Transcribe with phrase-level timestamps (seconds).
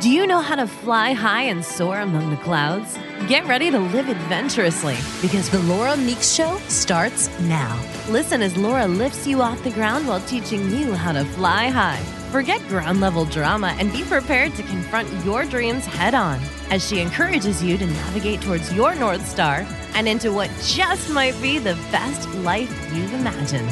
[0.00, 2.98] Do you know how to fly high and soar among the clouds?
[3.28, 7.80] Get ready to live adventurously because the Laura Meeks Show starts now.
[8.10, 12.02] Listen as Laura lifts you off the ground while teaching you how to fly high.
[12.32, 16.40] Forget ground level drama and be prepared to confront your dreams head on
[16.70, 21.40] as she encourages you to navigate towards your North Star and into what just might
[21.40, 23.70] be the best life you've imagined.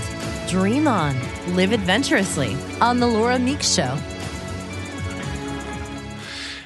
[0.48, 1.16] Dream on,
[1.56, 3.98] live adventurously on The Laura Meeks Show.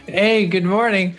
[0.08, 1.16] Hey, good morning.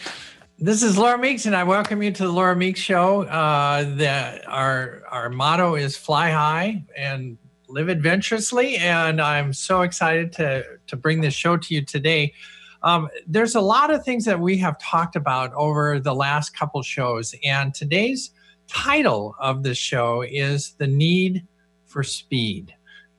[0.58, 3.24] This is Laura Meeks, and I welcome you to the Laura Meeks Show.
[3.24, 10.32] Uh, the, our our motto is "Fly high and live adventurously," and I'm so excited
[10.34, 12.34] to to bring this show to you today.
[12.82, 16.82] Um, there's a lot of things that we have talked about over the last couple
[16.82, 18.32] shows, and today's
[18.68, 21.46] title of the show is "The Need
[21.88, 22.74] for Speed."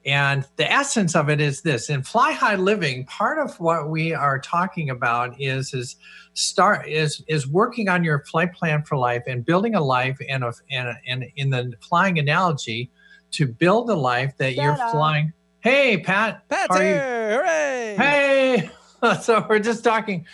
[0.09, 4.15] And the essence of it is this in fly high living, part of what we
[4.15, 5.97] are talking about is is
[6.33, 10.45] start is is working on your flight plan for life and building a life and
[10.45, 12.91] a, and, a, and in the flying analogy
[13.33, 15.31] to build a life that you're flying.
[15.61, 16.49] Hey, Pat.
[16.49, 17.95] Pat, here, hooray!
[17.99, 18.71] Hey.
[19.21, 20.25] so we're just talking.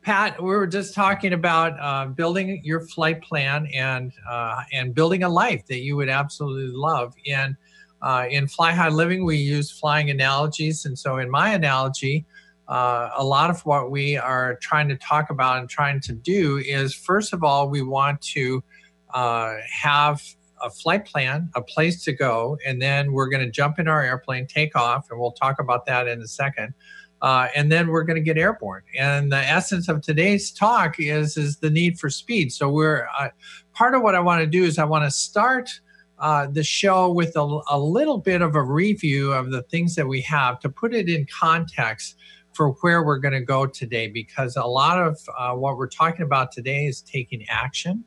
[0.00, 5.22] Pat, we were just talking about uh, building your flight plan and uh, and building
[5.22, 7.12] a life that you would absolutely love.
[7.26, 7.56] And
[8.02, 10.84] uh, in Fly High Living, we use flying analogies.
[10.84, 12.24] And so, in my analogy,
[12.68, 16.58] uh, a lot of what we are trying to talk about and trying to do
[16.58, 18.62] is first of all, we want to
[19.14, 20.22] uh, have
[20.62, 24.02] a flight plan, a place to go, and then we're going to jump in our
[24.02, 26.74] airplane, take off, and we'll talk about that in a second.
[27.20, 28.82] Uh, and then we're going to get airborne.
[28.96, 32.52] And the essence of today's talk is is the need for speed.
[32.52, 33.30] So we're uh,
[33.72, 35.80] part of what I want to do is I want to start
[36.20, 40.06] uh, the show with a, a, little bit of a review of the things that
[40.06, 42.16] we have to put it in context
[42.52, 46.22] for where we're going to go today because a lot of uh, what we're talking
[46.22, 48.04] about today is taking action.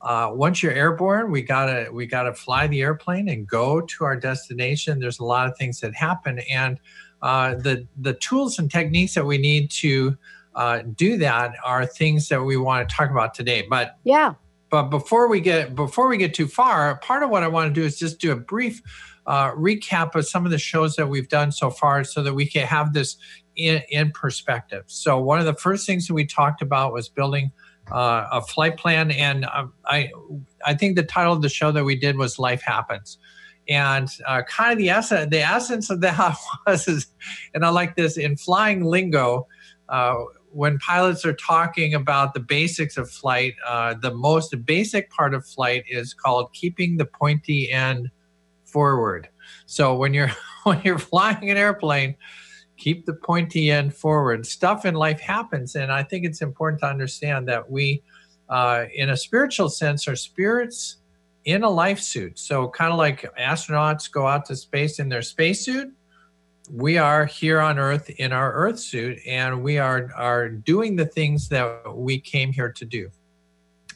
[0.00, 4.16] Uh, once you're airborne we gotta we gotta fly the airplane and go to our
[4.16, 4.98] destination.
[4.98, 6.80] There's a lot of things that happen and
[7.22, 10.16] uh, the the tools and techniques that we need to
[10.54, 14.34] uh, do that are things that we want to talk about today but yeah
[14.72, 17.78] but before we get before we get too far, part of what I want to
[17.78, 18.80] do is just do a brief
[19.26, 22.46] uh, recap of some of the shows that we've done so far, so that we
[22.46, 23.18] can have this
[23.54, 24.84] in, in perspective.
[24.86, 27.52] So one of the first things that we talked about was building
[27.92, 30.10] uh, a flight plan, and uh, I
[30.64, 33.18] I think the title of the show that we did was Life Happens.
[33.68, 37.08] And uh, kind of the essence, the essence of that was, is,
[37.52, 39.46] and I like this in flying lingo.
[39.90, 40.14] Uh,
[40.52, 45.46] when pilots are talking about the basics of flight, uh, the most basic part of
[45.46, 48.10] flight is called keeping the pointy end
[48.64, 49.28] forward.
[49.66, 50.30] So when you're
[50.64, 52.16] when you're flying an airplane,
[52.76, 54.46] keep the pointy end forward.
[54.46, 58.02] Stuff in life happens, and I think it's important to understand that we,
[58.48, 60.98] uh, in a spiritual sense, are spirits
[61.44, 62.38] in a life suit.
[62.38, 65.92] So kind of like astronauts go out to space in their spacesuit
[66.70, 71.06] we are here on earth in our earth suit and we are are doing the
[71.06, 73.10] things that we came here to do.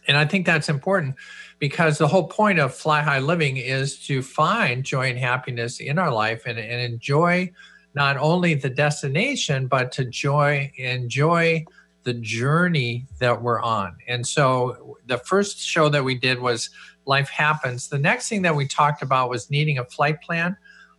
[0.09, 1.17] And i think that's important
[1.59, 5.99] because the whole point of fly high living is to find joy and happiness in
[5.99, 7.51] our life and, and enjoy
[7.95, 11.65] not only the destination but to joy enjoy
[12.07, 13.97] the journey that we're on.
[14.07, 16.71] And so the first show that we did was
[17.05, 17.89] life happens.
[17.89, 20.57] The next thing that we talked about was needing a flight plan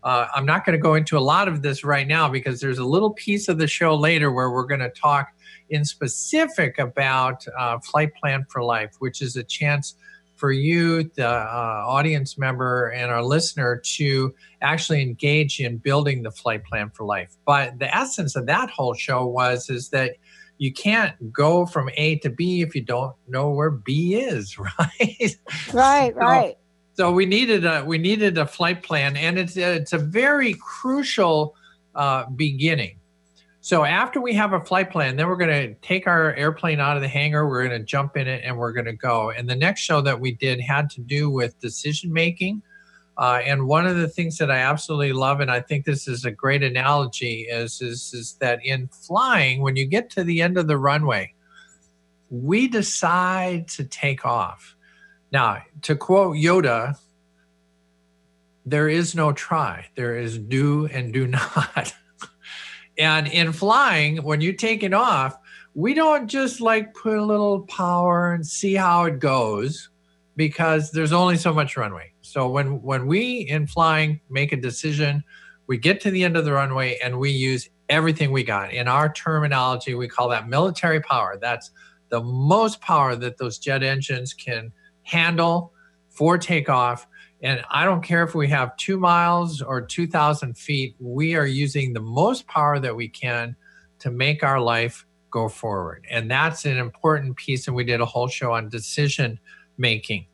[0.07, 2.77] uh, I'm not going to go into a lot of this right now because there's
[2.77, 5.33] a little piece of the show later where we're going to talk
[5.69, 9.95] in specific about uh, Flight Plan for Life, which is a chance
[10.37, 16.31] for you, the uh, audience member, and our listener to actually engage in building the
[16.31, 17.35] flight plan for life.
[17.45, 20.11] But the essence of that whole show was is that
[20.57, 25.35] you can't go from A to B if you don't know where B is, right?
[25.73, 26.57] Right, right.
[26.97, 31.55] So, we needed a we needed a flight plan, and it's it's a very crucial
[31.95, 32.97] uh, beginning.
[33.67, 36.95] So after we have a flight plan, then we're going to take our airplane out
[36.95, 37.49] of the hangar.
[37.49, 39.31] We're going to jump in it, and we're going to go.
[39.31, 42.61] And the next show that we did had to do with decision making.
[43.17, 46.23] Uh, and one of the things that I absolutely love, and I think this is
[46.23, 50.57] a great analogy, is, is is that in flying, when you get to the end
[50.57, 51.33] of the runway,
[52.29, 54.76] we decide to take off
[55.31, 56.97] Now, to quote Yoda,
[58.65, 59.85] there is no try.
[59.95, 61.93] There is do and do not.
[62.97, 65.37] and in flying, when you take it off,
[65.73, 69.89] we don't just like put a little power and see how it goes
[70.35, 72.11] because there's only so much runway.
[72.21, 75.23] So when when we in flying make a decision,
[75.67, 78.73] we get to the end of the runway and we use everything we got.
[78.73, 81.37] In our terminology, we call that military power.
[81.39, 81.71] That's
[82.09, 84.71] the most power that those jet engines can
[85.07, 85.73] handle
[86.09, 87.07] for takeoff.
[87.41, 91.93] And I don't care if we have two miles or 2,000 feet, we are using
[91.93, 93.55] the most power that we can
[93.99, 96.05] to make our life go forward.
[96.09, 97.67] And that's an important piece.
[97.67, 99.39] And we did a whole show on decision
[99.77, 100.25] making.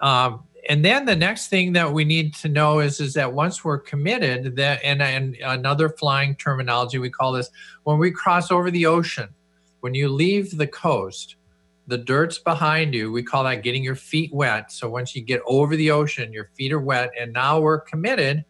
[0.00, 3.64] Um, and then the next thing that we need to know is is that once
[3.64, 7.50] we're committed that and, and another flying terminology we call this
[7.84, 9.28] when we cross over the ocean
[9.80, 11.36] when you leave the coast
[11.86, 15.40] the dirt's behind you we call that getting your feet wet so once you get
[15.46, 18.44] over the ocean your feet are wet and now we're committed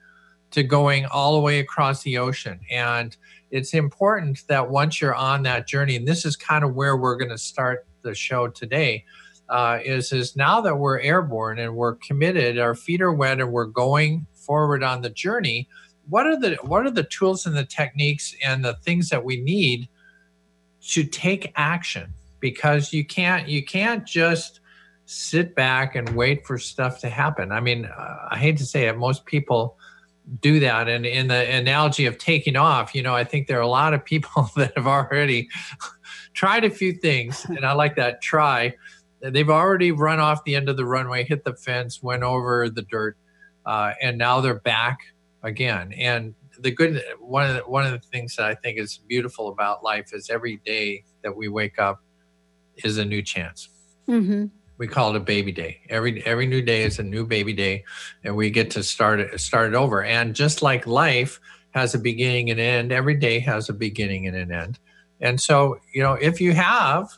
[0.50, 3.16] to going all the way across the ocean and
[3.50, 7.16] it's important that once you're on that journey and this is kind of where we're
[7.16, 9.04] going to start the show today
[9.48, 13.52] uh, is is now that we're airborne and we're committed, our feet are wet, and
[13.52, 15.68] we're going forward on the journey.
[16.08, 19.40] What are the what are the tools and the techniques and the things that we
[19.40, 19.88] need
[20.88, 22.12] to take action?
[22.40, 24.60] Because you can't you can't just
[25.06, 27.52] sit back and wait for stuff to happen.
[27.52, 29.78] I mean, uh, I hate to say it, most people
[30.40, 30.88] do that.
[30.88, 33.94] And in the analogy of taking off, you know, I think there are a lot
[33.94, 35.48] of people that have already
[36.34, 38.74] tried a few things, and I like that try
[39.20, 42.82] they've already run off the end of the runway, hit the fence, went over the
[42.82, 43.16] dirt,
[43.64, 44.98] uh, and now they're back
[45.42, 45.92] again.
[45.94, 49.48] And the good one of the, one of the things that I think is beautiful
[49.48, 52.02] about life is every day that we wake up
[52.84, 53.68] is a new chance.
[54.08, 54.46] Mm-hmm.
[54.78, 55.80] We call it a baby day.
[55.88, 57.84] Every every new day is a new baby day,
[58.24, 60.04] and we get to start it start it over.
[60.04, 61.40] And just like life
[61.70, 64.78] has a beginning and end, every day has a beginning and an end.
[65.20, 67.10] And so, you know, if you have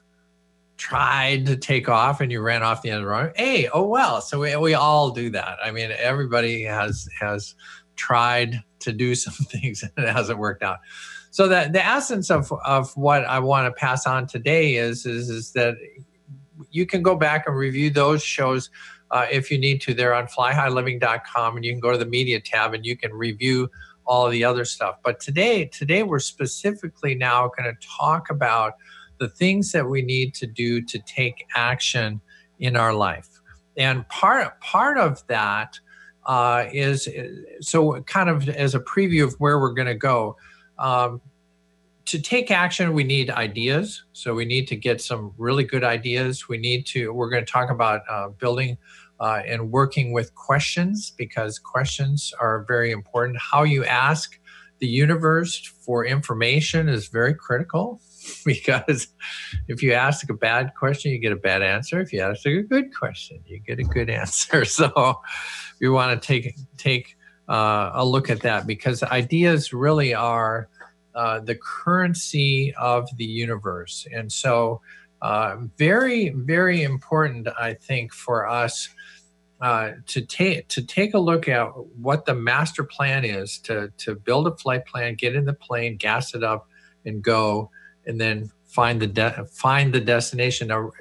[0.79, 3.33] tried to take off and you ran off the end of the runway.
[3.37, 4.21] Hey, oh well.
[4.23, 5.59] So we, we all do that.
[5.63, 7.55] I mean, everybody has has
[7.97, 10.79] tried to do some things and it hasn't worked out.
[11.39, 15.31] So that the essence of, of what I want to pass on today is, is
[15.31, 15.77] is that
[16.73, 18.71] you can go back and review those shows
[19.13, 19.95] uh, if you need to.
[19.95, 23.71] They're on flyhighliving.com and you can go to the media tab and you can review
[24.05, 24.97] all the other stuff.
[25.05, 28.73] But today, today we're specifically now going to talk about
[29.21, 32.21] the things that we need to do to take action
[32.59, 33.29] in our life.
[33.77, 35.79] And part part of that
[36.27, 37.09] uh, is
[37.61, 40.37] so kind of as a preview of where we're going to go.
[40.81, 41.21] Um,
[42.09, 44.03] to take action, we need ideas.
[44.15, 46.49] So we need to get some really good ideas.
[46.49, 47.13] We need to.
[47.13, 48.79] We're going to talk about uh, building
[49.21, 53.39] uh, and working with questions because questions are very important.
[53.39, 54.39] How you ask
[54.79, 58.01] the universe for information is very critical
[58.47, 59.09] because
[59.67, 62.01] if you ask a bad question, you get a bad answer.
[62.01, 64.65] If you ask a good question, you get a good answer.
[64.65, 65.21] So
[65.79, 67.17] we want to take take
[67.51, 70.69] uh, a look at that because ideas really are
[71.19, 74.81] uh, the currency of the universe, and so
[75.21, 78.89] uh, very very important, I think, for us.
[79.61, 81.67] Uh, to take to take a look at
[82.07, 85.97] what the master plan is to to build a flight plan, get in the plane,
[85.97, 86.69] gas it up,
[87.05, 87.69] and go
[88.07, 90.69] and then find the de- find the destination.
[90.69, 90.93] Now,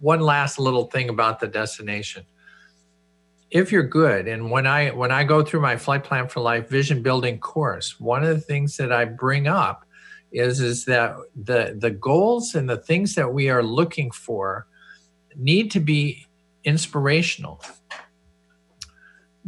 [0.00, 2.24] one last little thing about the destination.
[3.54, 6.68] If you're good, and when I when I go through my flight plan for life
[6.68, 9.86] vision building course, one of the things that I bring up
[10.32, 14.66] is is that the the goals and the things that we are looking for
[15.36, 16.26] need to be
[16.64, 17.62] inspirational.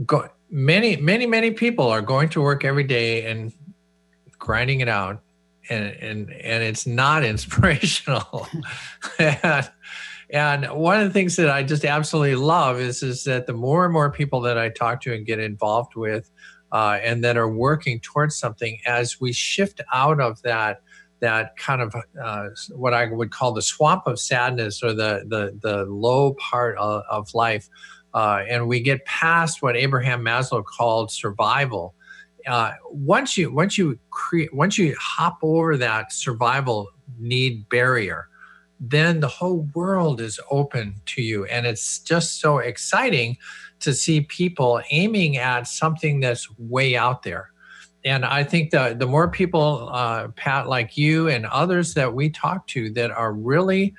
[0.07, 3.53] Go, many many many people are going to work every day and
[4.39, 5.21] grinding it out
[5.69, 8.47] and and and it's not inspirational.
[9.19, 9.69] and,
[10.31, 13.85] and one of the things that I just absolutely love is is that the more
[13.85, 16.31] and more people that I talk to and get involved with,
[16.73, 20.83] uh, and that are working towards something, as we shift out of that
[21.21, 25.59] that kind of uh, what I would call the swamp of sadness or the the
[25.63, 27.69] the low part of, of life,
[28.15, 31.95] uh, and we get past what Abraham Maslow called survival
[32.47, 38.29] uh, once you once you create once you hop over that survival need barrier
[38.79, 43.37] then the whole world is open to you and it's just so exciting
[43.81, 47.51] to see people aiming at something that's way out there
[48.05, 52.29] and i think the the more people uh, pat like you and others that we
[52.29, 53.95] talk to that are really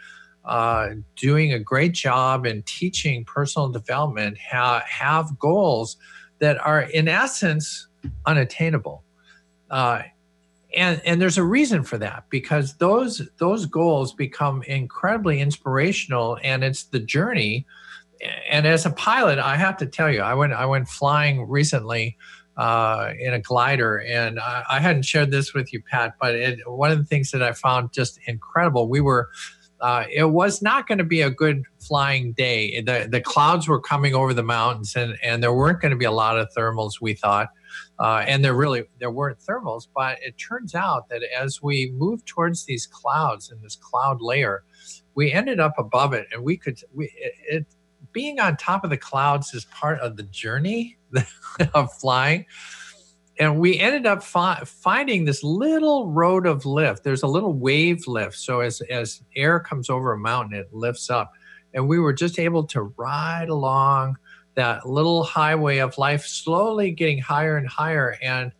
[0.47, 5.97] uh, doing a great job in teaching personal development ha- have goals
[6.39, 7.87] that are, in essence,
[8.25, 9.03] unattainable.
[9.69, 10.03] Uh,
[10.77, 16.63] and and there's a reason for that because those those goals become incredibly inspirational and
[16.63, 17.65] it's the journey.
[18.49, 22.17] And as a pilot i have to tell you i went i went flying recently
[22.57, 26.59] uh, in a glider and I, I, hadn't shared this with you pat but it,
[26.65, 29.29] one of the things that i found just incredible we were
[29.81, 32.81] uh, it was not going to be a good flying day.
[32.81, 36.05] The, the clouds were coming over the mountains and, and there weren't going to be
[36.05, 37.49] a lot of thermals we thought
[37.99, 42.25] uh, and there really there weren't thermals, but it turns out that as we moved
[42.27, 44.63] towards these clouds and this cloud layer,
[45.15, 47.65] we ended up above it, and we could we it, it
[48.11, 50.97] being on top of the clouds is part of the journey
[51.73, 52.45] of flying.
[53.39, 57.03] And we ended up fi- finding this little road of lift.
[57.03, 58.35] There's a little wave lift.
[58.35, 61.31] So as, as air comes over a mountain, it lifts up.
[61.73, 64.17] And we were just able to ride along
[64.57, 68.17] that little highway of life slowly getting higher and higher.
[68.21, 68.51] And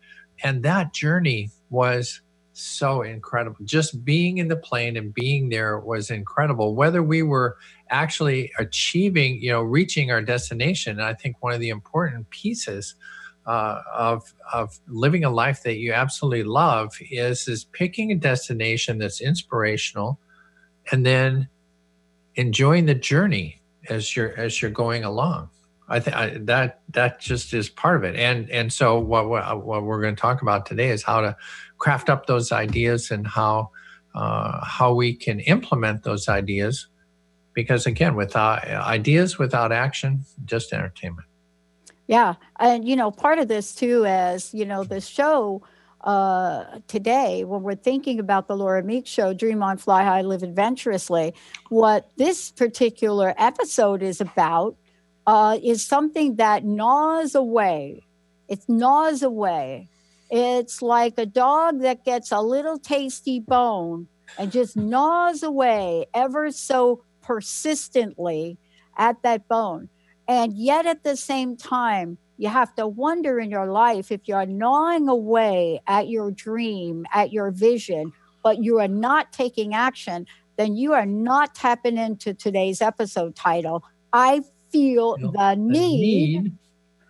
[0.42, 2.22] and that journey was
[2.54, 3.58] so incredible.
[3.64, 6.74] Just being in the plane and being there was incredible.
[6.74, 7.58] Whether we were
[7.90, 12.94] actually achieving you know reaching our destination i think one of the important pieces
[13.46, 18.98] uh, of of living a life that you absolutely love is is picking a destination
[18.98, 20.18] that's inspirational
[20.92, 21.48] and then
[22.34, 25.48] enjoying the journey as you're as you're going along
[25.88, 29.82] I think that that just is part of it, and and so what what, what
[29.84, 31.36] we're going to talk about today is how to
[31.78, 33.70] craft up those ideas and how
[34.14, 36.88] uh, how we can implement those ideas,
[37.54, 41.26] because again, without ideas without action, just entertainment.
[42.06, 45.62] Yeah, and you know, part of this too is you know the show
[46.02, 50.42] uh, today when we're thinking about the Laura Meek show, Dream on, Fly High, Live
[50.42, 51.34] Adventurously.
[51.70, 54.76] What this particular episode is about
[55.28, 58.02] uh, is something that gnaws away.
[58.48, 59.90] It gnaws away.
[60.30, 64.08] It's like a dog that gets a little tasty bone
[64.38, 68.56] and just gnaws away ever so persistently
[68.96, 69.90] at that bone.
[70.26, 74.46] And yet at the same time, you have to wonder in your life if you're
[74.46, 80.24] gnawing away at your dream, at your vision, but you are not taking action,
[80.56, 83.84] then you are not tapping into today's episode title.
[84.14, 86.58] I feel the, the need, need,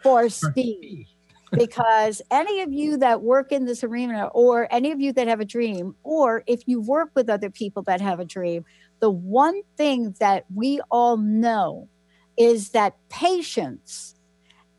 [0.03, 1.07] for speed.
[1.53, 5.41] because any of you that work in this arena, or any of you that have
[5.41, 8.65] a dream, or if you work with other people that have a dream,
[9.01, 11.89] the one thing that we all know
[12.37, 14.15] is that patience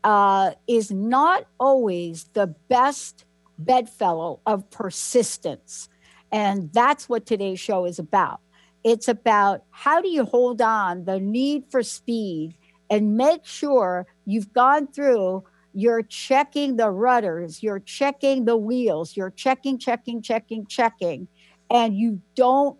[0.04, 3.24] uh, is not always the best
[3.58, 5.88] bedfellow of persistence.
[6.32, 8.40] And that's what today's show is about.
[8.82, 12.54] It's about how do you hold on the need for speed
[12.90, 19.30] and make sure you've gone through you're checking the rudders, you're checking the wheels, you're
[19.30, 21.28] checking, checking, checking, checking,
[21.70, 22.76] and you don't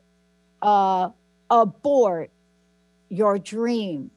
[0.63, 1.11] uh,
[1.51, 2.31] abort
[3.09, 4.11] your dream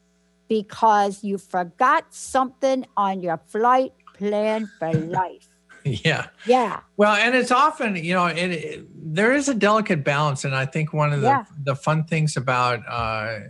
[0.48, 5.48] because you forgot something on your flight plan for life.
[5.84, 6.28] Yeah.
[6.46, 6.80] Yeah.
[6.96, 10.64] Well, and it's often, you know, it, it, there is a delicate balance, and I
[10.64, 11.44] think one of the yeah.
[11.62, 13.40] the fun things about uh,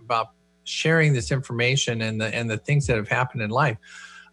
[0.00, 0.30] about
[0.64, 3.78] sharing this information and the and the things that have happened in life.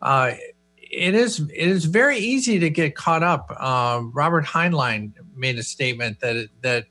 [0.01, 0.33] Uh,
[0.77, 3.55] it is it is very easy to get caught up.
[3.57, 6.85] Uh, Robert Heinlein made a statement that that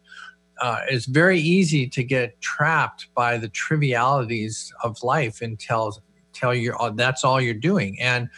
[0.61, 5.99] uh, it's very easy to get trapped by the trivialities of life until
[6.32, 8.28] tell you oh, that's all you're doing and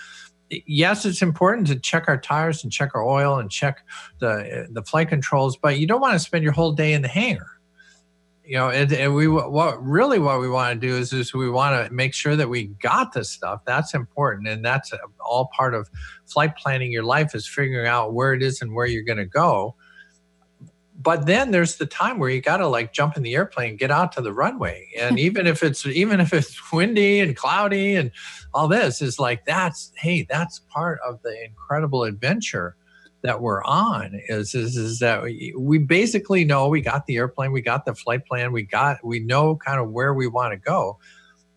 [0.51, 3.85] yes it's important to check our tires and check our oil and check
[4.19, 7.09] the the flight controls but you don't want to spend your whole day in the
[7.09, 7.59] hangar
[8.53, 11.49] you know, and, and we what really what we want to do is is we
[11.49, 13.63] want to make sure that we got this stuff.
[13.65, 15.89] That's important, and that's all part of
[16.27, 16.93] flight planning.
[16.93, 19.75] Your life is figuring out where it is and where you're going to go.
[21.01, 23.91] But then there's the time where you got to like jump in the airplane, get
[23.91, 28.11] out to the runway, and even if it's even if it's windy and cloudy and
[28.53, 32.77] all this is like that's hey that's part of the incredible adventure
[33.23, 35.23] that we're on is, is is that
[35.57, 39.21] we basically know we got the airplane, we got the flight plan, we got we
[39.21, 40.99] know kind of where we want to go,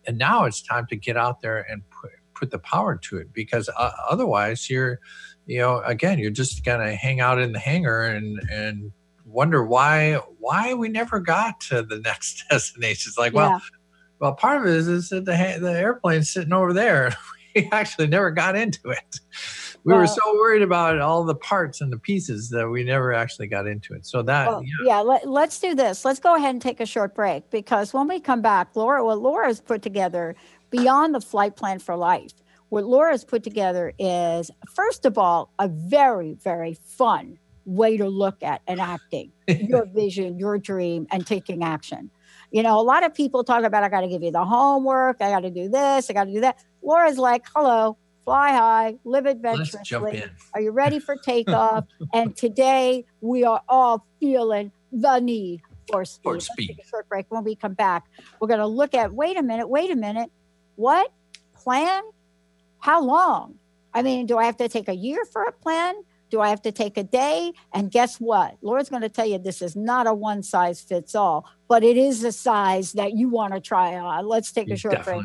[0.06, 3.32] and now it's time to get out there and put put the power to it
[3.32, 5.00] because uh, otherwise you're,
[5.46, 8.92] you know, again you're just gonna hang out in the hangar and and
[9.24, 13.10] wonder why why we never got to the next destination.
[13.10, 13.48] It's like yeah.
[13.48, 13.62] well.
[14.18, 17.14] Well, part of it is, is that the, the airplane's sitting over there.
[17.54, 19.20] We actually never got into it
[19.86, 23.46] we were so worried about all the parts and the pieces that we never actually
[23.46, 24.04] got into it.
[24.04, 26.04] So that well, yeah, yeah let, us do this.
[26.04, 29.20] Let's go ahead and take a short break because when we come back, Laura, what
[29.20, 30.34] Laura's put together
[30.70, 32.32] beyond the flight plan for life,
[32.70, 38.42] what Laura's put together is first of all a very very fun way to look
[38.42, 42.10] at enacting your vision, your dream, and taking action.
[42.50, 45.18] You know, a lot of people talk about I got to give you the homework,
[45.20, 46.58] I got to do this, I got to do that.
[46.82, 50.24] Laura's like, hello, fly high, live adventurously.
[50.52, 51.84] Are you ready for takeoff?
[52.12, 56.22] and today we are all feeling the need for speed.
[56.24, 56.68] For speed.
[56.70, 57.26] Let's take a short break.
[57.28, 58.04] When we come back,
[58.40, 60.30] we're going to look at wait a minute, wait a minute.
[60.74, 61.12] What
[61.54, 62.02] plan?
[62.80, 63.54] How long?
[63.94, 65.94] I mean, do I have to take a year for a plan?
[66.28, 67.52] Do I have to take a day?
[67.72, 68.56] And guess what?
[68.60, 71.96] Laura's going to tell you this is not a one size fits all, but it
[71.96, 74.26] is a size that you want to try on.
[74.26, 75.22] Let's take you a short break.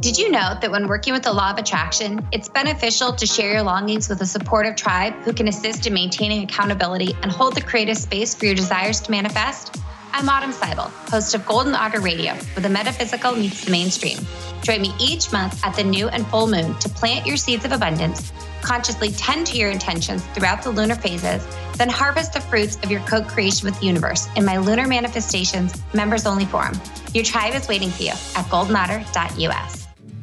[0.00, 3.52] Did you know that when working with the law of attraction, it's beneficial to share
[3.52, 7.60] your longings with a supportive tribe who can assist in maintaining accountability and hold the
[7.60, 9.76] creative space for your desires to manifest?
[10.14, 14.16] I'm Autumn Seibel, host of Golden Otter Radio, where the metaphysical meets the mainstream.
[14.62, 17.72] Join me each month at the new and full moon to plant your seeds of
[17.72, 21.46] abundance, consciously tend to your intentions throughout the lunar phases,
[21.76, 25.74] then harvest the fruits of your co creation with the universe in my Lunar Manifestations
[25.92, 26.80] members only forum.
[27.12, 29.79] Your tribe is waiting for you at goldenotter.us.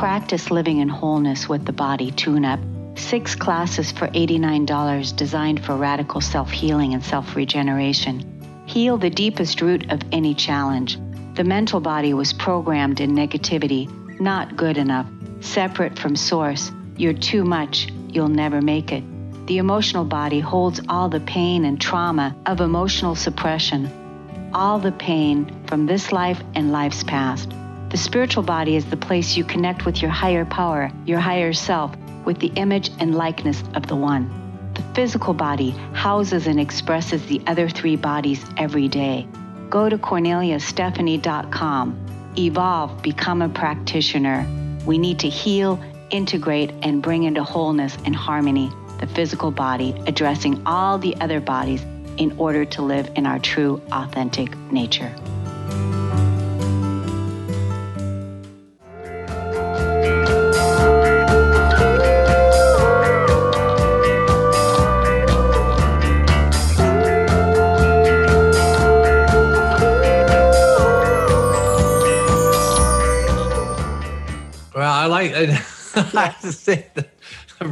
[0.00, 2.58] Practice living in wholeness with the body tune up.
[2.94, 8.64] Six classes for $89 designed for radical self healing and self regeneration.
[8.64, 10.98] Heal the deepest root of any challenge.
[11.34, 15.06] The mental body was programmed in negativity, not good enough,
[15.40, 16.72] separate from source.
[16.96, 19.04] You're too much, you'll never make it.
[19.48, 25.66] The emotional body holds all the pain and trauma of emotional suppression, all the pain
[25.66, 27.52] from this life and life's past.
[27.90, 31.92] The spiritual body is the place you connect with your higher power, your higher self,
[32.24, 34.30] with the image and likeness of the One.
[34.74, 39.26] The physical body houses and expresses the other three bodies every day.
[39.68, 42.06] Go to corneliastephanie.com.
[42.38, 44.46] Evolve, become a practitioner.
[44.86, 50.64] We need to heal, integrate, and bring into wholeness and harmony the physical body, addressing
[50.64, 51.82] all the other bodies
[52.18, 55.12] in order to live in our true, authentic nature.
[75.00, 75.32] I like.
[75.34, 75.44] I
[76.26, 77.06] have to say the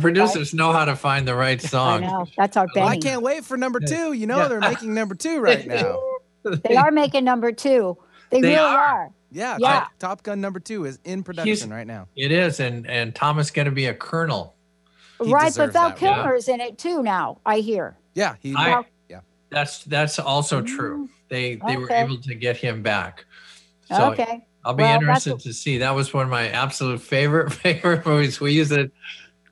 [0.01, 2.05] producers know how to find the right song.
[2.05, 2.27] I know.
[2.39, 4.15] That's our well, I can't wait for number two.
[4.15, 4.49] You know, yeah.
[4.49, 6.01] they're making number two right now.
[6.43, 7.99] they are making number two.
[8.31, 8.79] They, they really are.
[8.79, 9.11] are.
[9.31, 9.69] Yeah, yeah.
[9.69, 12.09] Top, Top, Gun number two is in production He's, right now.
[12.17, 14.55] It is, and and Thomas going to be a colonel.
[15.23, 17.41] He right, but Val Kilmer's is in it too now.
[17.45, 17.99] I hear.
[18.15, 18.55] Yeah, he.
[18.57, 21.05] I, yeah, that's that's also true.
[21.05, 21.13] Mm-hmm.
[21.29, 21.77] They they okay.
[21.77, 23.27] were able to get him back.
[23.85, 24.47] So, okay.
[24.65, 25.79] I'll be Well, interested to see.
[25.79, 28.41] That was one of my absolute favorite favorite movies.
[28.41, 28.91] We use it.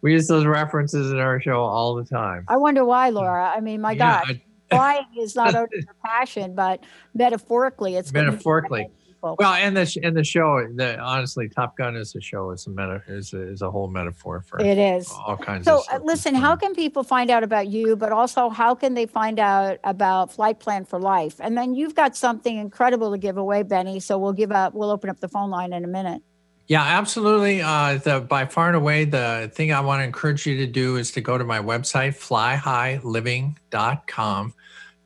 [0.02, 2.44] We use those references in our show all the time.
[2.48, 3.52] I wonder why, Laura.
[3.54, 6.82] I mean, my Yeah, God, I- flying is not only your passion, but
[7.14, 8.88] metaphorically, it's metaphorically.
[9.34, 9.44] People.
[9.44, 12.50] Well, and the and the show, the honestly, Top Gun is a show.
[12.50, 13.02] It's a meta.
[13.08, 15.10] Is a, is a whole metaphor for It is.
[15.10, 18.48] all kinds So, of uh, listen, how can people find out about you, but also
[18.48, 21.36] how can they find out about Flight Plan for Life?
[21.40, 24.00] And then you've got something incredible to give away, Benny.
[24.00, 24.74] So we'll give up.
[24.74, 26.22] We'll open up the phone line in a minute.
[26.68, 27.62] Yeah, absolutely.
[27.62, 30.96] Uh, the by far and away the thing I want to encourage you to do
[30.96, 34.54] is to go to my website flyhighliving.com.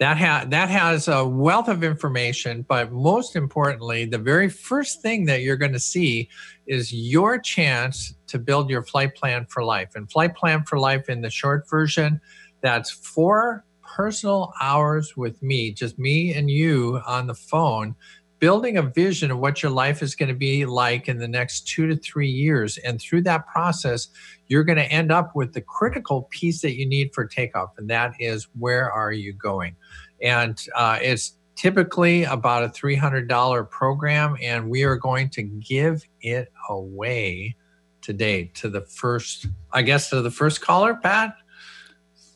[0.00, 5.26] That ha- that has a wealth of information, but most importantly, the very first thing
[5.26, 6.30] that you're going to see
[6.66, 9.90] is your chance to build your flight plan for life.
[9.94, 12.18] And flight plan for life in the short version,
[12.62, 17.94] that's four personal hours with me, just me and you on the phone
[18.40, 21.68] building a vision of what your life is going to be like in the next
[21.68, 22.78] two to three years.
[22.78, 24.08] And through that process,
[24.48, 27.70] you're going to end up with the critical piece that you need for takeoff.
[27.76, 29.76] And that is where are you going?
[30.22, 34.36] And uh, it's typically about a $300 program.
[34.42, 37.56] And we are going to give it away
[38.00, 41.36] today to the first, I guess, to the first caller, Pat.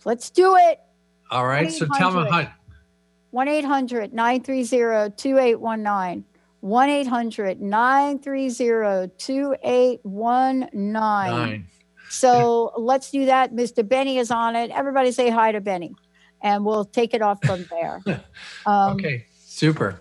[0.04, 0.80] Let's do it.
[1.30, 1.72] All right.
[1.72, 2.30] So tell me 1-800.
[2.30, 2.52] how.
[3.34, 6.24] 1 800 930 2819.
[6.60, 10.92] 1 800 930 2819.
[10.92, 11.66] Nine.
[12.08, 13.52] So let's do that.
[13.52, 13.86] Mr.
[13.86, 14.70] Benny is on it.
[14.70, 15.96] Everybody say hi to Benny,
[16.42, 18.00] and we'll take it off from there.
[18.66, 20.00] Um, okay, super.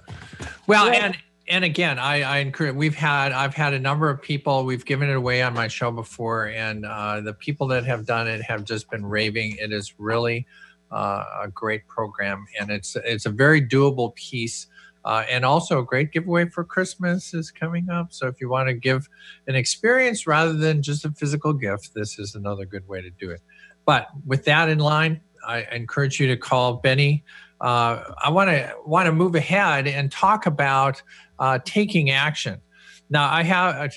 [0.67, 1.01] Well, Great.
[1.01, 1.17] and
[1.49, 2.75] and again, I, I encourage.
[2.75, 4.63] We've had I've had a number of people.
[4.63, 8.27] We've given it away on my show before, and uh, the people that have done
[8.27, 9.57] it have just been raving.
[9.59, 10.45] It is really
[10.93, 14.67] uh, a great program, and it's it's a very doable piece.
[15.05, 18.13] Uh, and also a great giveaway for Christmas is coming up.
[18.13, 19.09] So if you want to give
[19.47, 23.29] an experience rather than just a physical gift, this is another good way to do
[23.29, 23.41] it.
[23.85, 27.25] But with that in line, I encourage you to call Benny.
[27.59, 31.01] Uh, I want to want to move ahead and talk about
[31.37, 32.61] uh, taking action.
[33.09, 33.91] Now, I have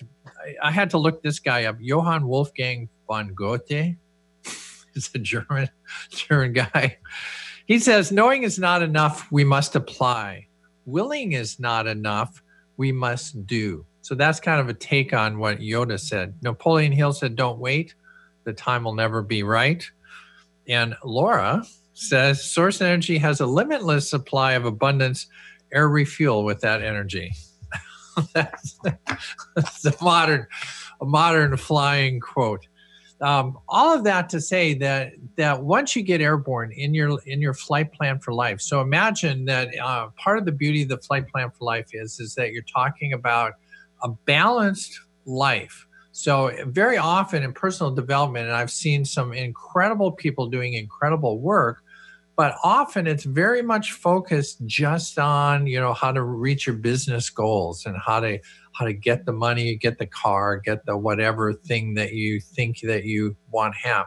[0.63, 1.77] I- had to look this guy up.
[1.81, 3.97] Johann Wolfgang von Goethe.
[4.97, 5.69] He's a German
[6.11, 6.97] German guy.
[7.67, 9.31] He says, "Knowing is not enough.
[9.31, 10.47] We must apply.
[10.87, 12.43] Willing is not enough.
[12.79, 16.35] We must do." So that's kind of a take on what Yoda said.
[16.41, 17.95] Napoleon Hill said, "Don't wait.
[18.45, 19.85] The time will never be right."
[20.67, 25.27] And Laura says source energy has a limitless supply of abundance.
[25.73, 27.33] Air refuel with that energy.
[28.33, 28.81] that's,
[29.55, 30.47] that's a modern,
[31.03, 32.67] a modern flying quote.
[33.21, 37.41] Um, all of that to say that that once you get airborne in your in
[37.41, 38.61] your flight plan for life.
[38.61, 42.21] So imagine that uh, part of the beauty of the flight plan for life is
[42.21, 43.55] is that you're talking about
[44.03, 45.87] a balanced life.
[46.13, 51.83] So very often in personal development, and I've seen some incredible people doing incredible work,
[52.37, 57.31] but often it's very much focused just on you know how to reach your business
[57.31, 58.39] goals and how to
[58.77, 62.81] how to get the money, get the car, get the whatever thing that you think
[62.81, 64.07] that you want to have.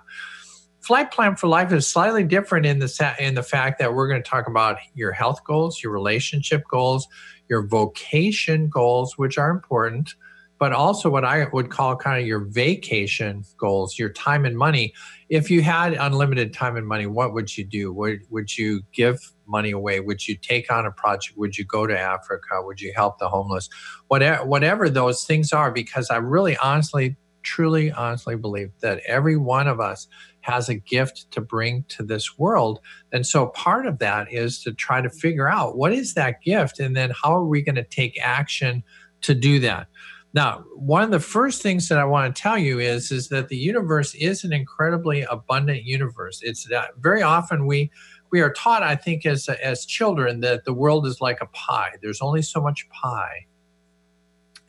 [0.81, 4.21] Flight plan for life is slightly different in the in the fact that we're going
[4.21, 7.07] to talk about your health goals, your relationship goals,
[7.49, 10.15] your vocation goals, which are important,
[10.57, 14.93] but also what I would call kind of your vacation goals, your time and money.
[15.29, 17.91] If you had unlimited time and money, what would you do?
[17.93, 19.99] Would would you give money away?
[19.99, 21.37] Would you take on a project?
[21.37, 22.61] Would you go to Africa?
[22.61, 23.69] Would you help the homeless?
[24.07, 29.67] Whatever whatever those things are, because I really honestly, truly, honestly believe that every one
[29.67, 30.07] of us
[30.41, 32.79] has a gift to bring to this world.
[33.11, 36.79] And so part of that is to try to figure out what is that gift
[36.79, 38.83] and then how are we going to take action
[39.21, 39.87] to do that.
[40.33, 43.49] Now, one of the first things that I want to tell you is is that
[43.49, 46.39] the universe is an incredibly abundant universe.
[46.43, 47.91] It's that very often we
[48.31, 51.91] we are taught, I think, as as children, that the world is like a pie.
[52.01, 53.45] There's only so much pie,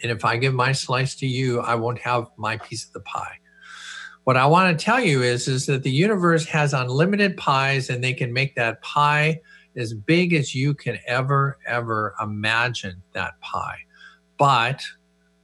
[0.03, 3.01] and if I give my slice to you, I won't have my piece of the
[3.01, 3.39] pie.
[4.25, 8.03] What I want to tell you is is that the universe has unlimited pies, and
[8.03, 9.41] they can make that pie
[9.77, 13.79] as big as you can ever ever imagine that pie.
[14.39, 14.83] But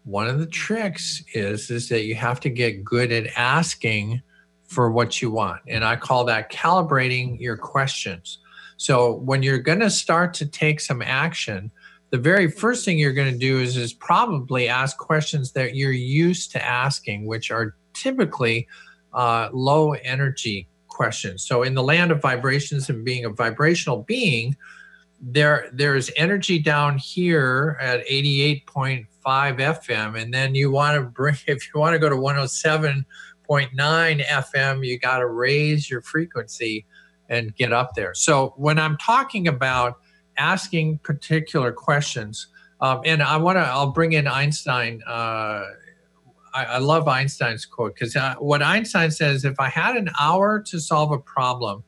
[0.04, 4.22] one of the tricks is is that you have to get good at asking
[4.66, 5.62] for what you want.
[5.68, 8.38] And i call that calibrating your questions.
[8.76, 11.70] So when you're going to start to take some action
[12.10, 15.92] the very first thing you're going to do is is probably ask questions that you're
[15.92, 18.68] used to asking which are typically
[19.12, 21.46] uh, low energy questions.
[21.46, 24.56] So in the land of vibrations and being a vibrational being
[25.20, 30.20] there there's energy down here at 88.5 FM.
[30.20, 32.16] And then you want to bring, if you want to go to
[33.48, 36.86] 107.9 FM, you got to raise your frequency
[37.28, 38.14] and get up there.
[38.14, 39.98] So when I'm talking about
[40.38, 42.48] asking particular questions,
[42.80, 45.02] um, and I want to, I'll bring in Einstein.
[45.06, 45.64] Uh,
[46.54, 50.60] I, I, love Einstein's quote because uh, what Einstein says if I had an hour
[50.66, 51.84] to solve a problem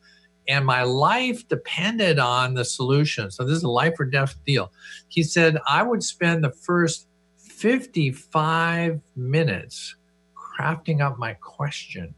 [0.47, 4.73] and my life depended on the solution, so this is a life or death deal,
[5.09, 9.97] he said I would spend the first 55 minutes
[10.59, 12.15] crafting up my question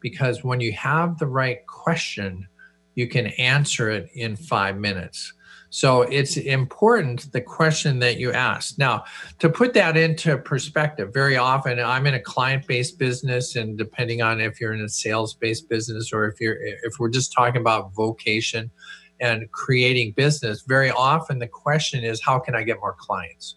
[0.00, 2.46] because when you have the right question,
[2.94, 5.32] you can answer it in five minutes.
[5.70, 8.78] So it's important the question that you ask.
[8.78, 9.04] Now,
[9.40, 14.40] to put that into perspective, very often I'm in a client-based business, and depending on
[14.40, 18.70] if you're in a sales-based business or if you're if we're just talking about vocation
[19.20, 23.56] and creating business, very often the question is, how can I get more clients?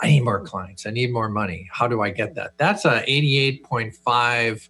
[0.00, 0.86] I need more clients.
[0.86, 1.68] I need more money.
[1.72, 2.52] How do I get that?
[2.56, 4.68] That's a 88.5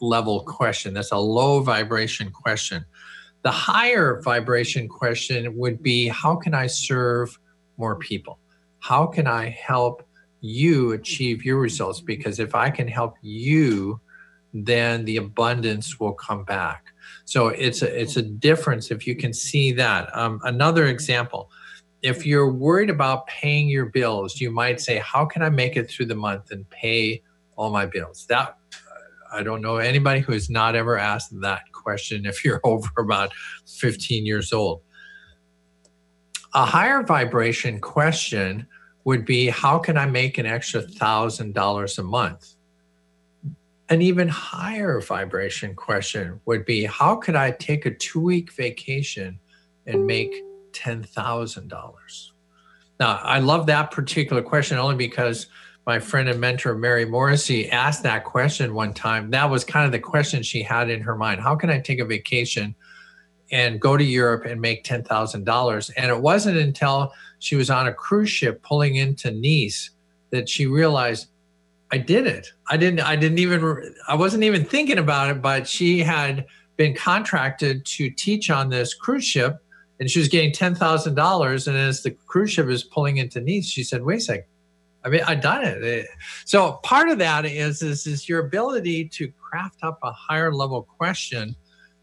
[0.00, 0.92] level question.
[0.92, 2.84] That's a low vibration question.
[3.42, 7.38] The higher vibration question would be how can I serve
[7.76, 8.38] more people?
[8.80, 10.06] How can I help
[10.40, 12.00] you achieve your results?
[12.00, 14.00] Because if I can help you,
[14.52, 16.92] then the abundance will come back.
[17.24, 20.14] So it's a it's a difference if you can see that.
[20.16, 21.50] Um, another example,
[22.02, 25.88] if you're worried about paying your bills, you might say, "How can I make it
[25.88, 27.22] through the month and pay
[27.56, 28.56] all my bills?" That
[29.32, 33.32] I don't know anybody who has not ever asked that question if you're over about
[33.66, 34.82] 15 years old.
[36.54, 38.66] A higher vibration question
[39.04, 42.54] would be how can I make an extra thousand dollars a month?
[43.88, 49.38] An even higher vibration question would be how could I take a two week vacation
[49.86, 50.34] and make
[50.72, 52.30] $10,000?
[53.00, 55.46] Now, I love that particular question only because
[55.86, 59.30] my friend and mentor Mary Morrissey asked that question one time.
[59.30, 61.40] That was kind of the question she had in her mind.
[61.40, 62.74] How can I take a vacation
[63.50, 65.90] and go to Europe and make $10,000?
[65.96, 69.90] And it wasn't until she was on a cruise ship pulling into Nice
[70.30, 71.26] that she realized
[71.90, 72.52] I did it.
[72.70, 76.94] I didn't I didn't even I wasn't even thinking about it, but she had been
[76.94, 79.62] contracted to teach on this cruise ship
[80.00, 83.84] and she was getting $10,000 and as the cruise ship is pulling into Nice, she
[83.84, 84.44] said, "Wait a second
[85.04, 86.06] I mean, I've done it.
[86.44, 90.82] So part of that is is, is your ability to craft up a higher level
[90.82, 91.56] question,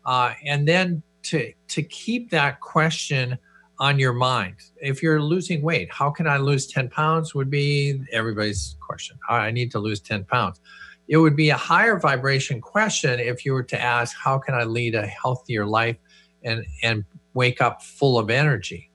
[0.05, 3.37] uh, and then to to keep that question
[3.79, 4.55] on your mind.
[4.81, 7.33] If you're losing weight, how can I lose 10 pounds?
[7.33, 9.17] Would be everybody's question.
[9.29, 10.59] I need to lose 10 pounds.
[11.07, 14.65] It would be a higher vibration question if you were to ask, how can I
[14.65, 15.95] lead a healthier life
[16.43, 17.05] and and
[17.39, 18.91] wake up full of energy?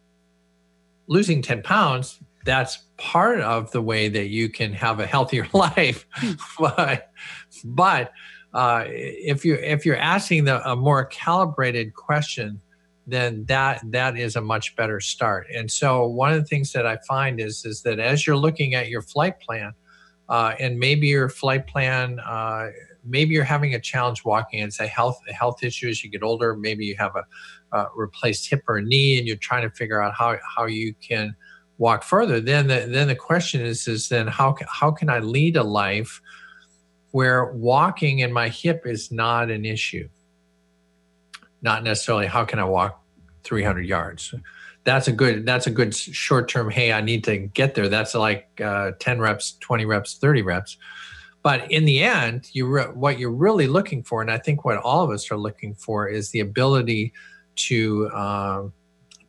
[1.07, 6.07] Losing 10 pounds that's part of the way that you can have a healthier life.
[6.59, 7.11] But
[7.65, 8.13] but
[8.53, 12.61] uh, if you if you're asking the, a more calibrated question,
[13.07, 15.47] then that that is a much better start.
[15.55, 18.75] And so one of the things that I find is is that as you're looking
[18.75, 19.73] at your flight plan,
[20.29, 22.19] uh, and maybe your flight plan.
[22.21, 22.71] Uh,
[23.05, 24.61] maybe you're having a challenge walking.
[24.61, 26.57] and say health health issue as you get older.
[26.57, 30.15] Maybe you have a, a replaced hip or knee, and you're trying to figure out
[30.15, 31.35] how how you can
[31.79, 35.57] walk further, then the, then the question is is then how how can I lead
[35.57, 36.21] a life
[37.11, 40.09] where walking in my hip is not an issue?
[41.63, 43.03] Not necessarily how can I walk
[43.45, 44.35] 300 yards.
[44.85, 46.71] That's a good that's a good short term.
[46.71, 47.89] Hey, I need to get there.
[47.89, 50.77] That's like uh, 10 reps, 20 reps, 30 reps.
[51.45, 54.79] But in the end, you re- what you're really looking for, and I think what
[54.79, 57.13] all of us are looking for, is the ability
[57.57, 58.69] to uh,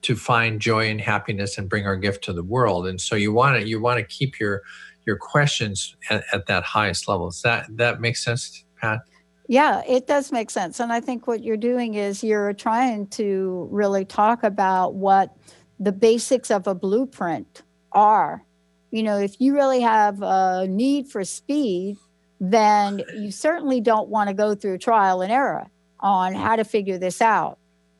[0.01, 2.87] to find joy and happiness and bring our gift to the world.
[2.87, 4.63] And so you want to you want to keep your
[5.05, 7.27] your questions at, at that highest level.
[7.27, 9.01] Does that that makes sense, Pat?
[9.47, 10.79] Yeah, it does make sense.
[10.79, 15.35] And I think what you're doing is you're trying to really talk about what
[15.79, 18.43] the basics of a blueprint are.
[18.91, 21.97] You know, if you really have a need for speed,
[22.39, 25.67] then you certainly don't want to go through trial and error
[25.99, 27.57] on how to figure this out.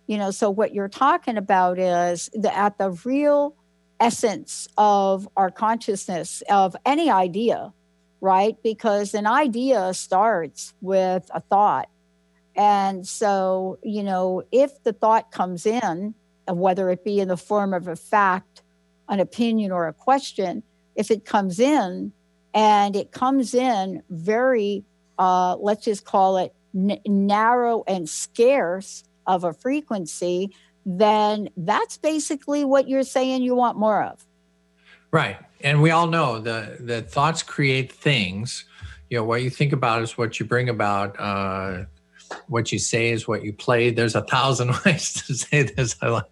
[0.08, 3.56] You know so what you're talking about is the at the real
[4.00, 7.74] essence of our consciousness of any idea
[8.22, 8.56] right?
[8.64, 11.90] Because an idea starts with a thought.
[12.56, 16.16] And so you know if the thought comes in
[16.48, 18.62] whether it be in the form of a fact
[19.10, 20.64] an opinion or a question
[20.96, 22.12] if it comes in
[22.56, 24.84] and it comes in very
[25.20, 32.64] uh, let's just call it n- narrow and scarce of a frequency, then that's basically
[32.64, 34.26] what you're saying you want more of.
[35.12, 35.38] Right.
[35.62, 38.66] And we all know that that thoughts create things.
[39.10, 41.20] You know, what you think about is what you bring about.
[41.20, 41.86] Uh,
[42.48, 43.92] what you say is what you play.
[43.92, 45.96] There's a thousand ways to say this.
[46.02, 46.26] I love,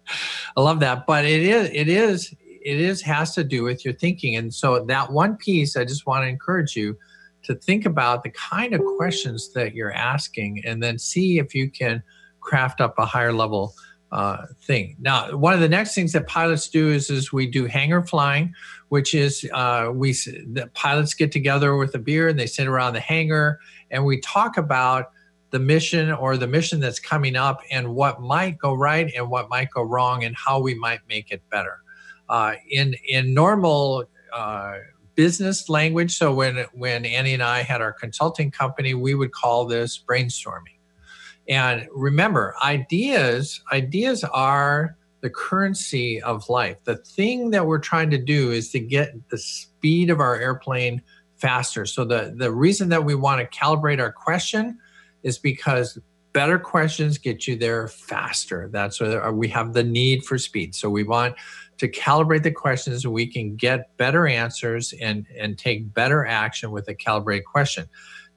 [0.56, 1.06] I love that.
[1.06, 4.36] But it is, it is, it is has to do with your thinking.
[4.36, 6.98] And so that one piece, I just want to encourage you
[7.44, 11.70] to think about the kind of questions that you're asking, and then see if you
[11.70, 12.02] can
[12.40, 13.74] craft up a higher level
[14.12, 14.96] uh, thing.
[15.00, 18.54] Now, one of the next things that pilots do is, is we do hangar flying,
[18.88, 22.94] which is uh, we the pilots get together with a beer and they sit around
[22.94, 23.58] the hangar
[23.90, 25.10] and we talk about
[25.50, 29.48] the mission or the mission that's coming up and what might go right and what
[29.48, 31.83] might go wrong and how we might make it better.
[32.28, 34.74] Uh, in in normal uh,
[35.14, 39.66] business language, so when when Annie and I had our consulting company, we would call
[39.66, 40.78] this brainstorming.
[41.48, 46.76] And remember, ideas ideas are the currency of life.
[46.84, 51.02] The thing that we're trying to do is to get the speed of our airplane
[51.36, 51.86] faster.
[51.86, 54.78] So the the reason that we want to calibrate our question
[55.22, 55.98] is because
[56.34, 58.68] better questions get you there faster.
[58.70, 60.74] That's where we have the need for speed.
[60.74, 61.36] So we want
[61.78, 66.88] to calibrate the questions we can get better answers and, and take better action with
[66.88, 67.86] a calibrated question.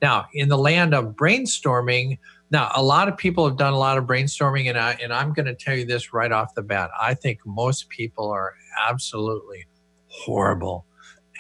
[0.01, 2.19] Now, in the land of brainstorming,
[2.51, 5.33] now a lot of people have done a lot of brainstorming, and I and I'm
[5.33, 6.91] going to tell you this right off the bat.
[6.99, 8.53] I think most people are
[8.87, 9.65] absolutely
[10.07, 10.85] horrible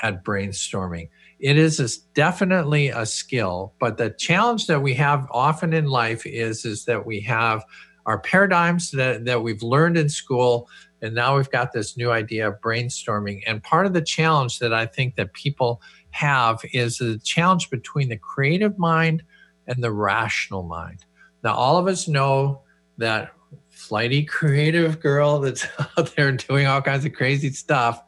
[0.03, 5.73] at brainstorming it is a, definitely a skill but the challenge that we have often
[5.73, 7.63] in life is is that we have
[8.05, 10.69] our paradigms that, that we've learned in school
[11.01, 13.41] and now we've got this new idea of brainstorming.
[13.45, 15.81] And part of the challenge that i think that people
[16.11, 19.23] have is the challenge between the creative mind
[19.67, 21.05] and the rational mind.
[21.43, 22.61] Now all of us know
[22.97, 23.31] that
[23.69, 28.03] flighty creative girl that's out there doing all kinds of crazy stuff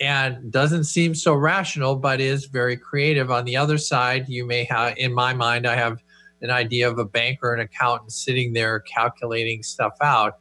[0.00, 3.30] and doesn't seem so rational, but is very creative.
[3.30, 6.02] On the other side, you may have, in my mind, I have
[6.40, 10.38] an idea of a banker, an accountant sitting there calculating stuff out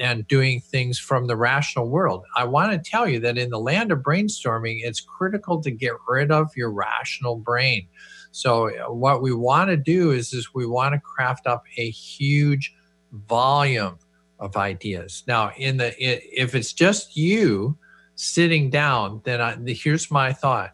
[0.00, 2.24] and doing things from the rational world.
[2.34, 5.92] I want to tell you that in the land of brainstorming, it's critical to get
[6.08, 7.86] rid of your rational brain.
[8.32, 12.74] So what we want to do is, is we want to craft up a huge
[13.12, 13.98] volume
[14.38, 15.22] of ideas.
[15.26, 17.76] Now, in the if it's just you,
[18.14, 20.72] sitting down, then I, here's my thought.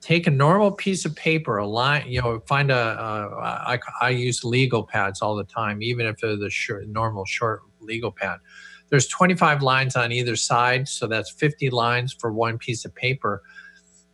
[0.00, 3.78] Take a normal piece of paper, a line, you know, find a.
[4.00, 8.12] I use legal pads all the time, even if they're the short, normal short legal
[8.12, 8.38] pad.
[8.90, 13.42] There's 25 lines on either side, so that's 50 lines for one piece of paper.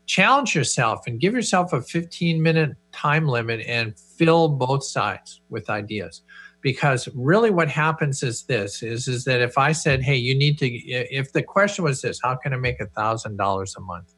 [0.04, 5.68] Challenge yourself and give yourself a 15 minute time limit and fill both sides with
[5.70, 6.22] ideas
[6.66, 10.58] because really what happens is this is is that if i said hey you need
[10.58, 14.14] to if the question was this how can i make a thousand dollars a month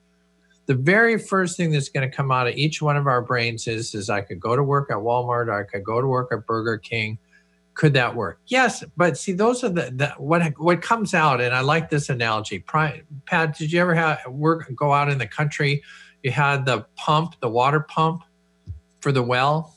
[0.64, 3.66] the very first thing that's going to come out of each one of our brains
[3.66, 6.30] is is i could go to work at walmart or i could go to work
[6.32, 7.18] at burger king
[7.78, 8.40] could that work?
[8.48, 12.08] Yes but see those are the, the what what comes out and i like this
[12.08, 12.58] analogy.
[12.58, 15.82] Pat did you ever have work go out in the country
[16.22, 18.24] you had the pump the water pump
[19.00, 19.76] for the well?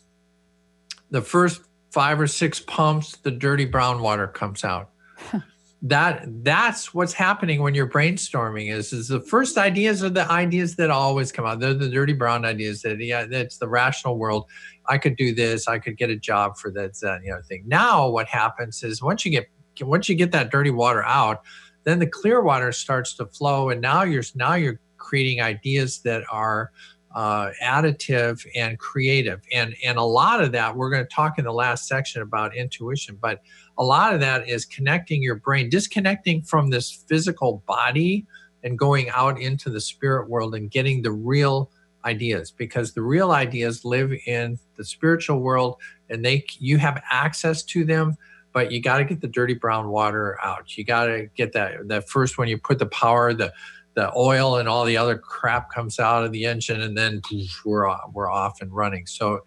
[1.12, 1.62] The first
[1.92, 4.90] five or six pumps, the dirty brown water comes out.
[5.84, 10.76] that that's what's happening when you're brainstorming is is the first ideas are the ideas
[10.76, 11.60] that always come out.
[11.60, 14.46] They're the dirty brown ideas that yeah that's the rational world.
[14.88, 15.68] I could do this.
[15.68, 17.64] I could get a job for that that you know thing.
[17.66, 19.48] Now what happens is once you get
[19.82, 21.42] once you get that dirty water out
[21.84, 26.24] then the clear water starts to flow and now you're now you're creating ideas that
[26.32, 26.72] are
[27.16, 29.42] uh, additive and creative.
[29.54, 32.56] And and a lot of that we're going to talk in the last section about
[32.56, 33.42] intuition but
[33.78, 38.26] a lot of that is connecting your brain disconnecting from this physical body
[38.64, 41.72] and going out into the spirit world and getting the real
[42.06, 45.78] ideas because the real ideas live in the spiritual world
[46.10, 48.18] and they you have access to them
[48.54, 50.78] but you got to get the dirty brown water out.
[50.78, 53.54] You got to get that that first when you put the power the
[53.94, 57.22] the oil and all the other crap comes out of the engine and then
[57.66, 59.06] we're off, we're off and running.
[59.06, 59.42] So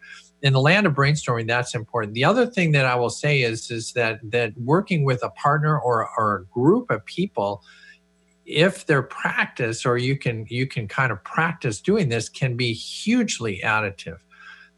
[0.44, 3.70] in the land of brainstorming that's important the other thing that i will say is
[3.70, 7.62] is that that working with a partner or, or a group of people
[8.46, 12.72] if they're practice or you can you can kind of practice doing this can be
[12.72, 14.18] hugely additive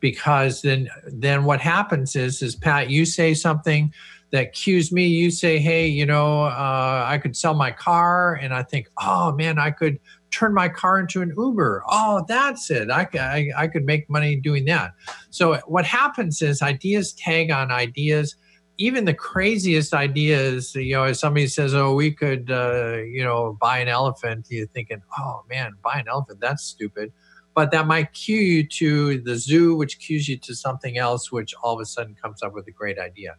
[0.01, 3.93] because then then what happens is is pat you say something
[4.31, 5.07] that cues me.
[5.07, 8.35] You say, hey, you know, uh, I could sell my car.
[8.35, 9.99] And I think, oh man, I could
[10.39, 11.83] turn my car into an Uber.
[11.89, 12.91] Oh, that's it.
[12.91, 14.93] I, I, I could make money doing that.
[15.31, 18.37] So what happens is ideas tag on ideas.
[18.79, 23.57] even the craziest ideas, you know, if somebody says, "Oh, we could, uh, you know,
[23.61, 26.41] buy an elephant," you're thinking, "Oh man, buy an elephant?
[26.41, 27.13] That's stupid."
[27.55, 31.55] But that might cue you to the zoo, which cues you to something else, which
[31.63, 33.37] all of a sudden comes up with a great idea.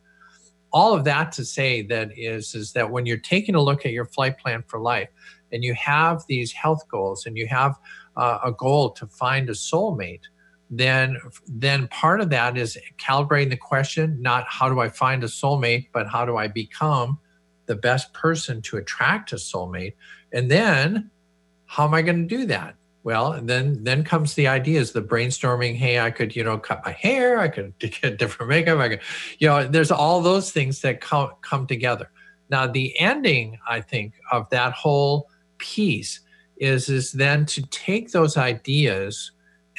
[0.73, 3.91] All of that to say that is is that when you're taking a look at
[3.91, 5.09] your flight plan for life,
[5.51, 7.75] and you have these health goals, and you have
[8.15, 10.23] uh, a goal to find a soulmate
[10.69, 11.17] then
[11.47, 15.87] then part of that is calibrating the question not how do i find a soulmate
[15.93, 17.17] but how do i become
[17.67, 19.93] the best person to attract a soulmate?
[20.33, 21.11] And then
[21.65, 22.75] how am i going to do that?
[23.03, 26.91] Well then then comes the ideas the brainstorming hey i could you know cut my
[26.91, 29.01] hair i could get different makeup i could
[29.39, 32.09] you know there's all those things that come come together.
[32.49, 36.21] Now the ending i think of that whole piece
[36.57, 39.31] is is then to take those ideas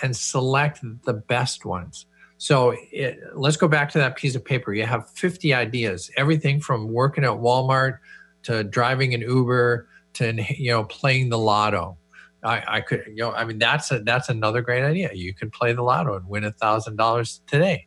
[0.03, 2.07] and select the best ones.
[2.39, 4.73] So it, let's go back to that piece of paper.
[4.73, 7.99] You have 50 ideas, everything from working at Walmart
[8.45, 11.97] to driving an Uber to you know playing the lotto.
[12.45, 15.11] I, I could you know I mean that's a, that's another great idea.
[15.13, 17.87] You could play the lotto and win a thousand dollars today.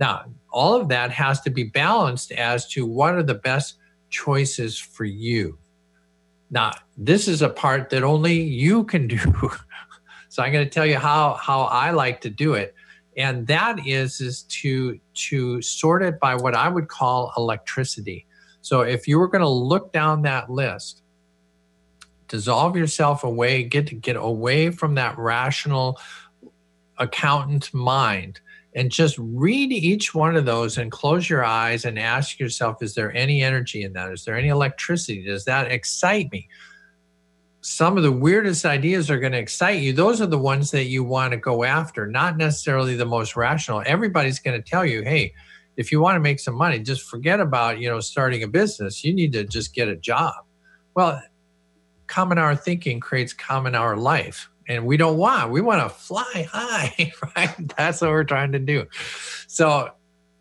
[0.00, 3.76] Now all of that has to be balanced as to what are the best
[4.10, 5.58] choices for you.
[6.52, 9.18] Now this is a part that only you can do.
[10.28, 12.74] So I'm going to tell you how how I like to do it,
[13.18, 14.98] and that is is to
[15.28, 18.26] to sort it by what I would call electricity.
[18.62, 21.02] So if you were going to look down that list,
[22.28, 26.00] dissolve yourself away, get to get away from that rational
[26.96, 28.40] accountant mind
[28.74, 32.94] and just read each one of those and close your eyes and ask yourself is
[32.94, 36.48] there any energy in that is there any electricity does that excite me
[37.62, 39.92] some of the weirdest ideas are going to excite you.
[39.92, 43.84] Those are the ones that you want to go after, not necessarily the most rational.
[43.86, 45.32] Everybody's going to tell you, hey,
[45.76, 49.04] if you want to make some money, just forget about, you know, starting a business.
[49.04, 50.34] You need to just get a job.
[50.94, 51.22] Well,
[52.08, 54.50] common hour thinking creates common hour life.
[54.68, 57.54] And we don't want, we want to fly high, right?
[57.76, 58.86] That's what we're trying to do.
[59.46, 59.90] So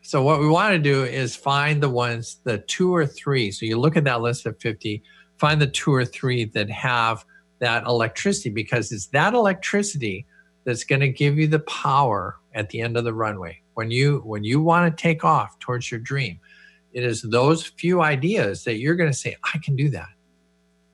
[0.03, 3.51] so what we want to do is find the ones, the two or three.
[3.51, 5.03] So you look at that list of 50
[5.41, 7.25] find the two or three that have
[7.57, 10.27] that electricity because it's that electricity
[10.65, 14.21] that's going to give you the power at the end of the runway when you
[14.23, 16.39] when you want to take off towards your dream
[16.93, 20.09] it is those few ideas that you're going to say i can do that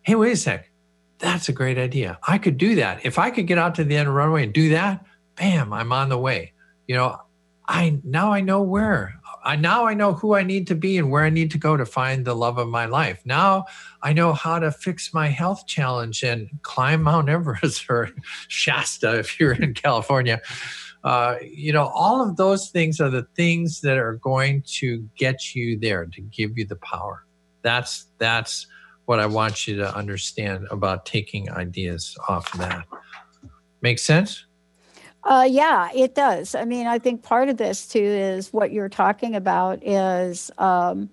[0.03, 0.71] hey wait a sec
[1.19, 3.95] that's a great idea i could do that if i could get out to the
[3.95, 5.05] end of the runway and do that
[5.35, 6.53] bam i'm on the way
[6.87, 7.19] you know
[7.67, 11.09] i now i know where I now I know who I need to be and
[11.09, 13.21] where I need to go to find the love of my life.
[13.23, 13.63] Now
[14.03, 18.09] I know how to fix my health challenge and climb Mount Everest or
[18.49, 20.41] Shasta if you're in California.
[21.05, 25.55] Uh, you know, all of those things are the things that are going to get
[25.55, 27.25] you there to give you the power.
[27.61, 28.67] That's that's
[29.07, 32.85] what I want you to understand about taking ideas off of that.
[33.81, 34.45] Make sense?
[35.23, 36.53] Uh, yeah, it does.
[36.55, 41.09] I mean, I think part of this too is what you're talking about is, um,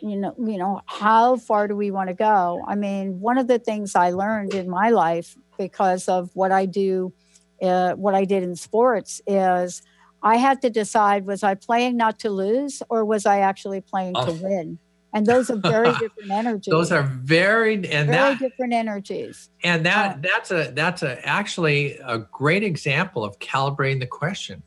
[0.00, 2.64] you know, you know, how far do we want to go?
[2.66, 6.64] I mean, one of the things I learned in my life because of what I
[6.64, 7.12] do,
[7.60, 9.82] uh, what I did in sports is
[10.22, 14.14] I had to decide was I playing not to lose or was I actually playing
[14.16, 14.24] oh.
[14.24, 14.78] to win?
[15.14, 16.70] And those are very different energies.
[16.70, 19.48] Those are very and very that, different energies.
[19.62, 24.62] And that uh, that's a that's a actually a great example of calibrating the question.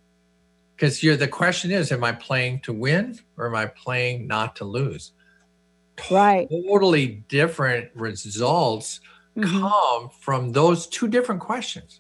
[0.76, 4.56] Because you're the question is am i playing to win or am i playing not
[4.56, 5.12] to lose?
[6.10, 6.48] Right.
[6.50, 9.02] Totally different results
[9.36, 9.60] mm-hmm.
[9.60, 12.00] come from those two different questions.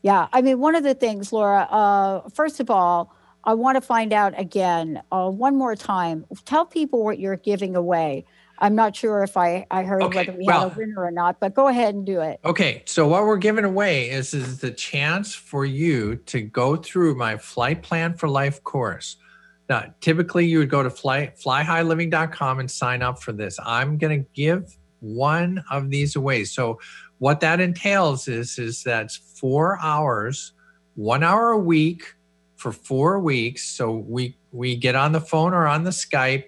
[0.00, 0.28] Yeah.
[0.32, 3.14] I mean one of the things laura uh, first of all
[3.44, 6.24] I want to find out again, uh, one more time.
[6.44, 8.24] Tell people what you're giving away.
[8.58, 11.10] I'm not sure if I, I heard okay, whether we well, had a winner or
[11.10, 12.40] not, but go ahead and do it.
[12.44, 12.82] Okay.
[12.86, 17.36] So what we're giving away is, is the chance for you to go through my
[17.36, 19.16] flight plan for life course.
[19.68, 23.58] Now, typically you would go to fly, flyhighliving.com and sign up for this.
[23.64, 26.44] I'm going to give one of these away.
[26.44, 26.78] So
[27.18, 30.52] what that entails is, is that's four hours,
[30.94, 32.14] one hour a week
[32.64, 33.62] for four weeks.
[33.62, 36.44] So we we get on the phone or on the Skype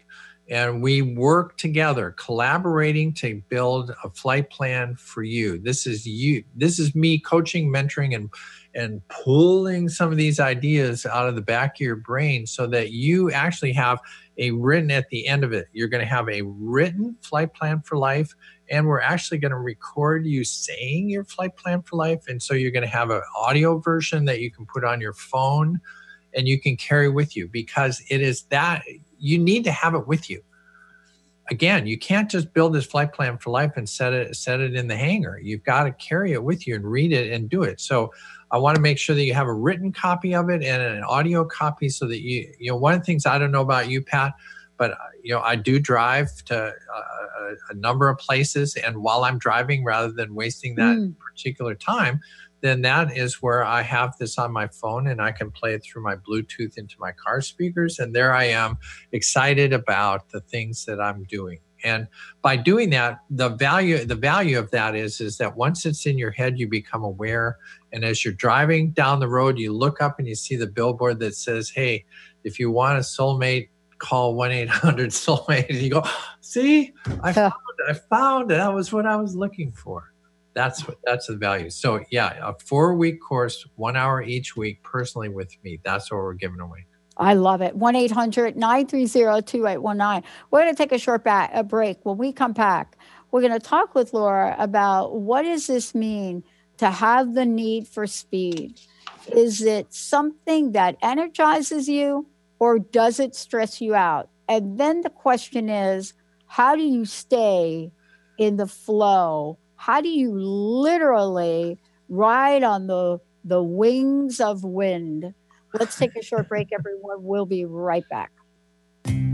[0.49, 5.59] and we work together collaborating to build a flight plan for you.
[5.59, 8.31] This is you this is me coaching mentoring and
[8.75, 12.93] and pulling some of these ideas out of the back of your brain so that
[12.93, 14.01] you actually have
[14.39, 17.81] a written at the end of it you're going to have a written flight plan
[17.83, 18.35] for life
[18.71, 22.25] and we're actually going to record you saying your flight plan for life.
[22.29, 25.13] And so you're going to have an audio version that you can put on your
[25.13, 25.81] phone
[26.37, 28.83] and you can carry with you because it is that
[29.19, 30.43] you need to have it with you.
[31.49, 34.75] Again, you can't just build this flight plan for life and set it set it
[34.75, 35.39] in the hangar.
[35.39, 37.81] You've got to carry it with you and read it and do it.
[37.81, 38.13] So
[38.51, 41.03] I want to make sure that you have a written copy of it and an
[41.05, 43.89] audio copy so that you you know one of the things I don't know about
[43.89, 44.35] you, Pat,
[44.77, 47.03] but uh, you know I do drive to uh,
[47.41, 51.15] a, a, number of places, and while I'm driving, rather than wasting that mm.
[51.19, 52.21] particular time,
[52.67, 55.85] then that is where I have this on my phone and I can play it
[55.85, 58.79] through my Bluetooth into my car speakers, and there I am,
[59.13, 61.61] excited about the things that I'm doing.
[61.85, 62.09] And
[62.43, 66.19] by doing that, the value the value of that is is that once it's in
[66.19, 67.59] your head, you become aware.
[67.93, 71.21] And as you're driving down the road, you look up and you see the billboard
[71.21, 72.05] that says, "Hey,
[72.45, 74.69] if you want a soulmate call 1-800
[75.09, 76.03] soulmate and you go
[76.41, 76.93] see
[77.23, 77.55] i found
[77.89, 78.57] i found it.
[78.57, 80.13] that was what i was looking for
[80.57, 85.29] that's that's the value so yeah a four week course one hour each week personally
[85.29, 86.85] with me that's what we're giving away
[87.19, 87.75] I love it.
[87.75, 90.31] 1 800 930 2819.
[90.51, 92.05] We're going to take a short back, a break.
[92.05, 92.99] When we come back,
[93.31, 96.45] we're going to talk with Laura about what does this mean
[96.77, 98.81] to have the need for speed?
[99.35, 102.27] Is it something that energizes you
[102.59, 104.29] or does it stress you out?
[104.49, 106.13] And then the question is,
[106.47, 107.91] how do you stay
[108.39, 109.59] in the flow?
[109.87, 111.79] How do you literally
[112.09, 115.33] ride on the the wings of wind?
[115.79, 117.19] Let's take a short break, everyone.
[117.23, 118.33] We'll be right back.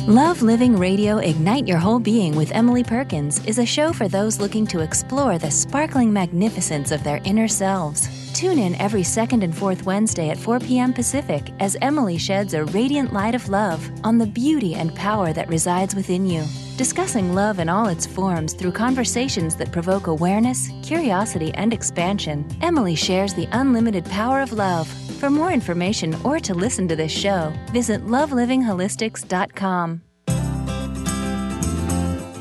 [0.07, 4.41] Love Living Radio Ignite Your Whole Being with Emily Perkins is a show for those
[4.41, 8.22] looking to explore the sparkling magnificence of their inner selves.
[8.35, 10.93] Tune in every second and fourth Wednesday at 4 p.m.
[10.93, 15.49] Pacific as Emily sheds a radiant light of love on the beauty and power that
[15.49, 16.45] resides within you.
[16.79, 22.95] Discussing love in all its forms through conversations that provoke awareness, curiosity, and expansion, Emily
[22.95, 24.89] shares the unlimited power of love.
[25.21, 30.03] For more information or to listen to this show, visit lovelivingholistics.com.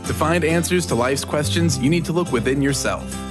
[0.08, 3.31] To find answers to life's questions, you need to look within yourself.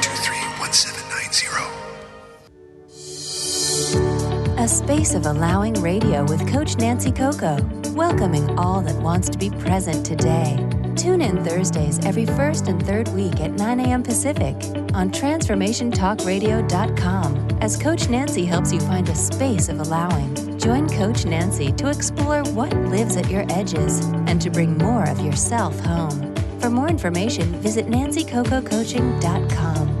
[4.61, 7.57] A space of allowing radio with Coach Nancy Coco,
[7.95, 10.55] welcoming all that wants to be present today.
[10.95, 14.03] Tune in Thursdays every first and third week at 9 a.m.
[14.03, 14.53] Pacific
[14.93, 20.59] on TransformationTalkRadio.com as Coach Nancy helps you find a space of allowing.
[20.59, 25.19] Join Coach Nancy to explore what lives at your edges and to bring more of
[25.21, 26.35] yourself home.
[26.59, 30.00] For more information, visit nancycococoaching.com.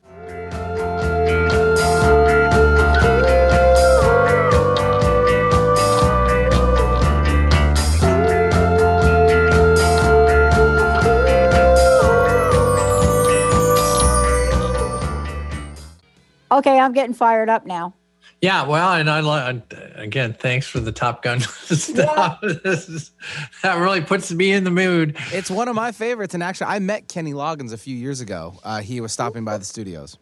[16.51, 17.95] Okay, I'm getting fired up now.
[18.41, 19.61] Yeah, well, and I
[19.95, 22.39] again, thanks for the Top Gun stuff.
[22.41, 22.49] Yeah.
[23.63, 25.15] that really puts me in the mood.
[25.31, 28.55] It's one of my favorites, and actually, I met Kenny Loggins a few years ago.
[28.63, 30.17] Uh, he was stopping by the studios.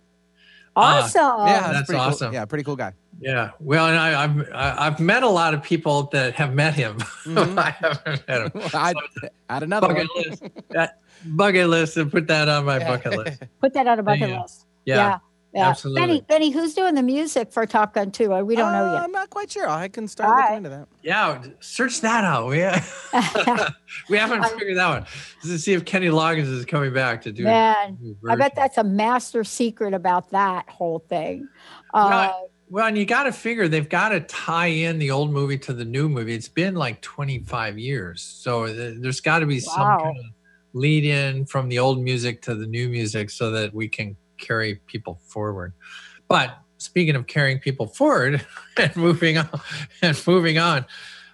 [0.75, 1.21] Awesome.
[1.25, 2.27] Uh, yeah, that's pretty awesome.
[2.27, 2.33] Cool.
[2.33, 2.93] Yeah, pretty cool guy.
[3.21, 3.51] Yeah.
[3.59, 6.97] Well, and I, I've I- I've met a lot of people that have met him.
[7.25, 8.61] I haven't met him.
[8.73, 8.93] I
[9.49, 10.23] add another bucket one.
[10.29, 10.43] list.
[10.69, 13.43] That bucket list and put that on my bucket list.
[13.61, 14.41] Put that on a bucket Yeah.
[14.41, 14.65] list.
[14.85, 15.19] Yeah,
[15.53, 15.61] Yeah.
[15.61, 15.69] yeah.
[15.69, 16.01] absolutely.
[16.01, 18.33] Benny, Benny, who's doing the music for Top Gun 2?
[18.33, 19.03] Uh, We don't know Uh, yet.
[19.03, 19.67] I'm not quite sure.
[19.67, 20.57] I can start All looking right.
[20.57, 20.87] into that.
[21.01, 22.47] Yeah, search that out.
[22.47, 22.57] We,
[24.09, 25.05] we haven't figured that one.
[25.43, 27.43] To see if Kenny Loggins is coming back to do.
[27.43, 31.47] Man, I bet that's a master secret about that whole thing.
[31.93, 35.31] Uh, Well, well, and you got to figure they've got to tie in the old
[35.31, 36.35] movie to the new movie.
[36.35, 40.25] It's been like 25 years, so th- there's got to be some kind of
[40.73, 44.75] lead in from the old music to the new music so that we can carry
[44.87, 45.73] people forward.
[46.27, 48.45] But speaking of carrying people forward
[48.77, 49.49] and moving on
[50.01, 50.85] and moving on,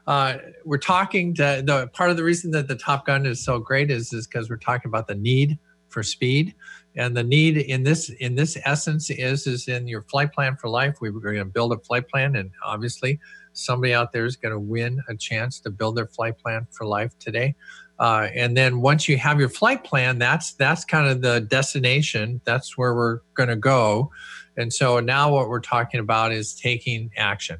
[0.08, 3.60] uh, we're talking to the part of the reason that the Top Gun is so
[3.60, 5.58] great is is because we're talking about the need
[5.89, 6.53] for speed.
[6.97, 10.70] And the need in this in this essence is is in your flight plan for
[10.70, 10.97] life.
[11.01, 13.20] We were going to build a flight plan and obviously
[13.53, 16.86] somebody out there is going to win a chance to build their flight plan for
[16.86, 17.56] life today
[17.99, 22.41] uh, and then once you have your flight plan that's that's kind of the destination
[22.45, 24.11] that's where we're going to go
[24.57, 27.57] and so now what we're talking about is taking action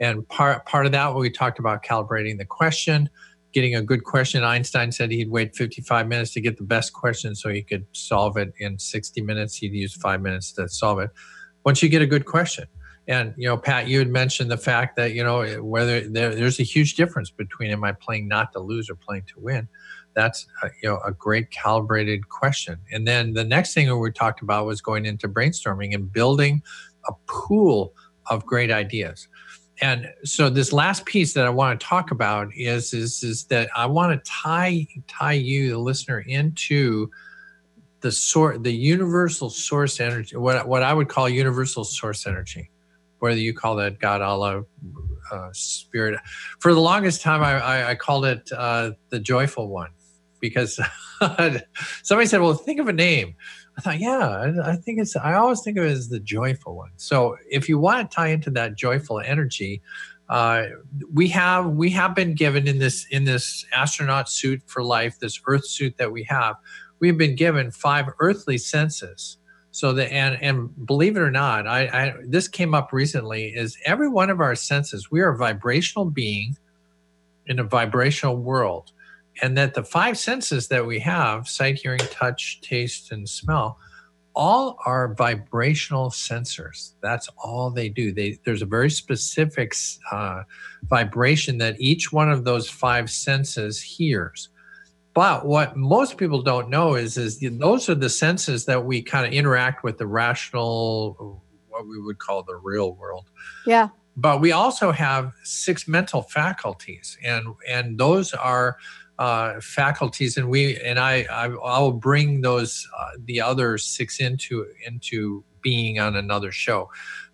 [0.00, 3.08] and part part of that what we talked about calibrating the question
[3.52, 4.44] getting a good question.
[4.44, 8.36] Einstein said he'd wait 55 minutes to get the best question so he could solve
[8.36, 9.56] it in 60 minutes.
[9.56, 11.10] He'd use five minutes to solve it.
[11.64, 12.66] Once you get a good question,
[13.06, 16.60] and you know, Pat, you had mentioned the fact that you know whether there, there's
[16.60, 19.66] a huge difference between am I playing not to lose or playing to win.
[20.18, 22.80] That's uh, you know a great calibrated question.
[22.90, 26.60] And then the next thing we talked about was going into brainstorming and building
[27.06, 27.94] a pool
[28.26, 29.28] of great ideas.
[29.80, 33.70] And so this last piece that I want to talk about is is is that
[33.76, 37.08] I want to tie tie you the listener into
[38.00, 42.72] the sort the universal source energy what what I would call universal source energy
[43.20, 44.62] whether you call that God Allah
[45.30, 46.18] uh, spirit.
[46.60, 49.90] For the longest time I, I, I called it uh, the joyful one
[50.40, 50.80] because
[52.02, 53.34] somebody said well think of a name
[53.78, 56.90] I thought, yeah, I, think it's, I always think of it as the joyful one.
[56.96, 59.82] So if you want to tie into that joyful energy,
[60.28, 60.64] uh,
[61.14, 65.40] we have, we have been given in this, in this astronaut suit for life, this
[65.46, 66.56] earth suit that we have,
[66.98, 69.38] we've been given five earthly senses.
[69.70, 73.78] So that, and, and believe it or not, I, I, this came up recently is
[73.86, 76.56] every one of our senses, we are a vibrational being
[77.46, 78.90] in a vibrational world
[79.42, 83.78] and that the five senses that we have sight hearing touch taste and smell
[84.38, 86.92] all are vibrational sensors.
[87.02, 88.12] That's all they do.
[88.12, 89.74] They there's a very specific
[90.12, 90.44] uh,
[90.84, 94.48] vibration that each one of those five senses hears.
[95.12, 99.26] But what most people don't know is is those are the senses that we kind
[99.26, 103.28] of interact with the rational what we would call the real world.
[103.66, 103.88] Yeah.
[104.16, 108.76] But we also have six mental faculties and and those are
[109.18, 114.66] uh, faculties, and we and I, I I'll bring those uh, the other six into
[114.86, 116.90] into being on another show.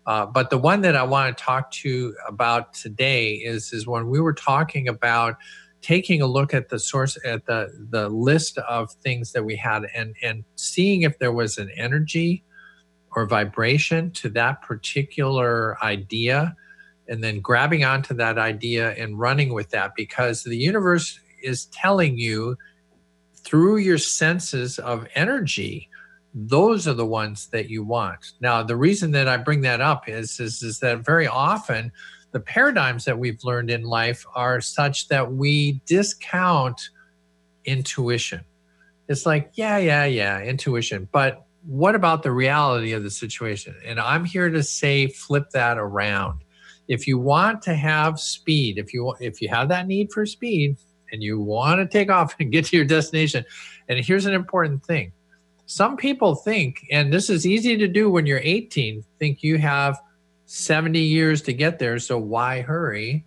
[0.07, 4.07] Uh, but the one that I want to talk to about today is is when
[4.09, 5.35] we were talking about
[5.81, 9.83] taking a look at the source at the the list of things that we had
[9.93, 12.43] and and seeing if there was an energy
[13.11, 16.55] or vibration to that particular idea
[17.07, 22.17] and then grabbing onto that idea and running with that because the universe is telling
[22.17, 22.57] you
[23.35, 25.89] through your senses of energy
[26.35, 28.33] those are the ones that you want.
[28.41, 31.91] Now the reason that i bring that up is is, is that very often
[32.31, 36.89] the paradigms that we've learned in life are such that we discount
[37.63, 38.41] intuition.
[39.07, 41.07] It's like yeah yeah yeah intuition.
[41.11, 43.73] But what about the reality of the situation?
[43.85, 46.41] And i'm here to say flip that around.
[46.89, 50.75] If you want to have speed if you if you have that need for speed
[51.11, 53.45] and you want to take off and get to your destination.
[53.87, 55.11] And here's an important thing.
[55.67, 59.99] Some people think, and this is easy to do when you're 18, think you have
[60.45, 63.25] 70 years to get there, so why hurry?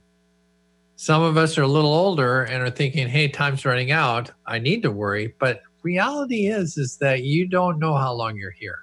[0.96, 4.30] Some of us are a little older and are thinking, hey, time's running out.
[4.46, 5.34] I need to worry.
[5.38, 8.80] But reality is, is that you don't know how long you're here.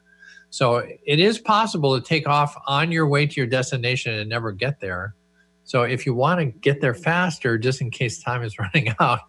[0.50, 4.52] So it is possible to take off on your way to your destination and never
[4.52, 5.14] get there.
[5.66, 9.20] So if you want to get there faster, just in case time is running out,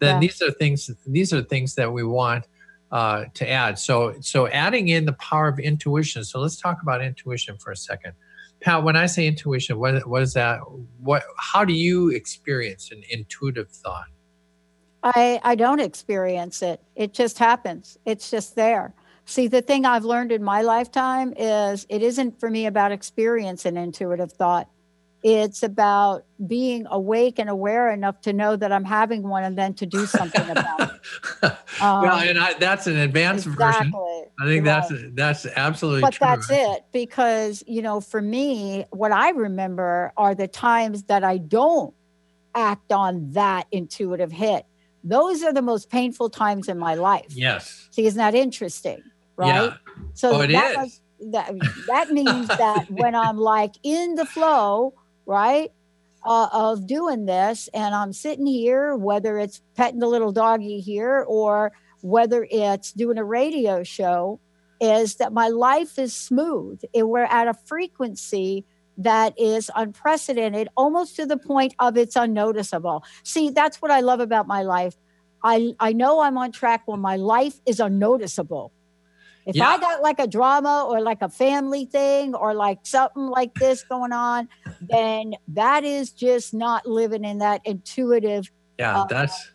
[0.00, 0.20] then Yeah.
[0.20, 0.90] these are things.
[1.06, 2.44] These are things that we want
[2.92, 3.78] uh, to add.
[3.78, 6.24] So so adding in the power of intuition.
[6.24, 8.12] So let's talk about intuition for a second.
[8.60, 10.60] Pat, when I say intuition, what what is that?
[11.00, 14.06] What how do you experience an intuitive thought?
[15.02, 16.82] I, I don't experience it.
[16.96, 17.96] It just happens.
[18.04, 18.92] It's just there.
[19.24, 23.64] See, the thing I've learned in my lifetime is it isn't for me about experience
[23.64, 24.68] and intuitive thought.
[25.22, 29.74] It's about being awake and aware enough to know that I'm having one and then
[29.74, 30.90] to do something about it.
[31.78, 34.30] Um, well, and I, that's an advanced exactly, version.
[34.40, 34.88] I think right.
[34.88, 36.06] that's that's absolutely true.
[36.06, 36.26] but true.
[36.26, 41.36] that's it because you know, for me, what I remember are the times that I
[41.36, 41.92] don't
[42.56, 44.64] act on that intuitive hit.
[45.04, 47.26] Those are the most painful times in my life.
[47.28, 47.88] Yes.
[47.92, 49.02] See, isn't that interesting?
[49.36, 49.48] Right.
[49.48, 49.74] Yeah.
[50.14, 50.76] So oh, it that, is.
[50.76, 51.00] Was,
[51.32, 51.52] that
[51.86, 54.94] that means that when I'm like in the flow,
[55.26, 55.70] right,
[56.24, 61.24] uh, of doing this, and I'm sitting here, whether it's petting the little doggy here
[61.28, 64.40] or whether it's doing a radio show,
[64.80, 66.80] is that my life is smooth.
[66.94, 68.64] And we're at a frequency
[68.98, 73.04] that is unprecedented, almost to the point of it's unnoticeable.
[73.22, 74.96] See, that's what I love about my life.
[75.44, 78.72] I, I know I'm on track when my life is unnoticeable.
[79.46, 79.68] If yeah.
[79.68, 83.84] I got like a drama or like a family thing or like something like this
[83.84, 84.48] going on,
[84.80, 89.52] then that is just not living in that intuitive yeah, uh, that's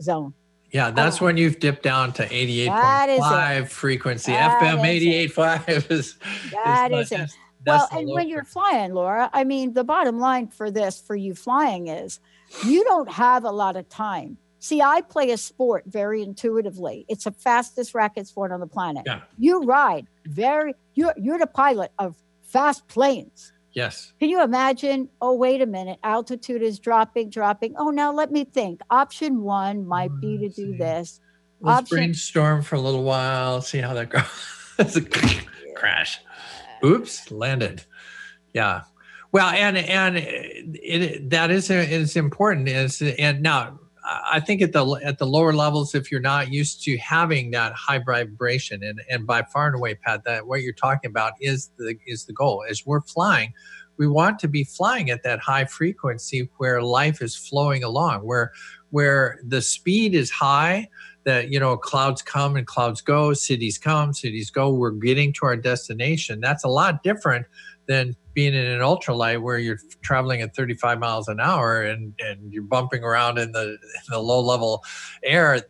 [0.00, 0.32] zone.
[0.70, 4.32] Yeah, that's when you've dipped down to 88.5 frequency.
[4.32, 4.80] That FM
[5.28, 6.16] 88.5 is
[6.52, 7.30] that is, is it.
[7.66, 11.34] well, and when you're flying, Laura, I mean, the bottom line for this, for you
[11.34, 12.20] flying, is
[12.64, 17.04] you don't have a lot of time See, I play a sport very intuitively.
[17.08, 19.02] It's the fastest racket sport on the planet.
[19.04, 19.22] Yeah.
[19.36, 23.52] You ride very you're you're the pilot of fast planes.
[23.72, 24.12] Yes.
[24.20, 25.08] Can you imagine?
[25.20, 25.98] Oh, wait a minute.
[26.04, 27.74] Altitude is dropping, dropping.
[27.76, 28.82] Oh, now let me think.
[28.88, 31.18] Option one might be mm, to do this.
[31.60, 34.22] Let's Option- brainstorm for a little while, see how that goes.
[34.78, 35.02] it's a
[35.74, 36.20] crash.
[36.84, 37.84] Oops, landed.
[38.54, 38.82] Yeah.
[39.32, 42.68] Well, and and it, that is is important.
[42.68, 46.82] Is and now I think at the at the lower levels, if you're not used
[46.84, 50.72] to having that high vibration, and and by far and away, Pat, that what you're
[50.72, 52.64] talking about is the is the goal.
[52.68, 53.52] As we're flying,
[53.98, 58.52] we want to be flying at that high frequency where life is flowing along, where
[58.90, 60.88] where the speed is high.
[61.24, 64.72] That you know, clouds come and clouds go, cities come, cities go.
[64.72, 66.40] We're getting to our destination.
[66.40, 67.46] That's a lot different
[67.86, 72.52] than being in an ultralight where you're traveling at 35 miles an hour and, and
[72.52, 74.84] you're bumping around in the, in the low level
[75.22, 75.60] air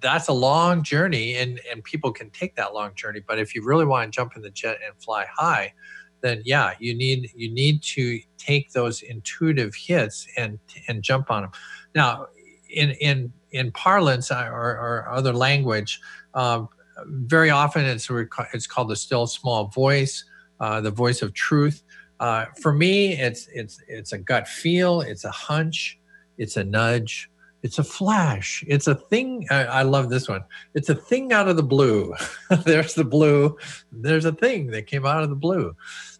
[0.00, 3.64] that's a long journey and, and people can take that long journey but if you
[3.64, 5.72] really want to jump in the jet and fly high
[6.20, 11.42] then yeah you need you need to take those intuitive hits and and jump on
[11.42, 11.50] them
[11.94, 12.26] now
[12.68, 16.00] in in in parlance or, or other language
[16.34, 16.68] um,
[17.06, 18.10] very often it's
[18.52, 20.24] it's called the still small voice
[20.60, 21.82] uh, the voice of truth.
[22.20, 25.98] Uh, for me, it's it's it's a gut feel, it's a hunch,
[26.38, 27.30] it's a nudge,
[27.62, 29.46] it's a flash, it's a thing.
[29.50, 30.44] I, I love this one.
[30.74, 32.14] It's a thing out of the blue.
[32.64, 33.56] there's the blue.
[33.90, 35.74] There's a thing that came out of the blue.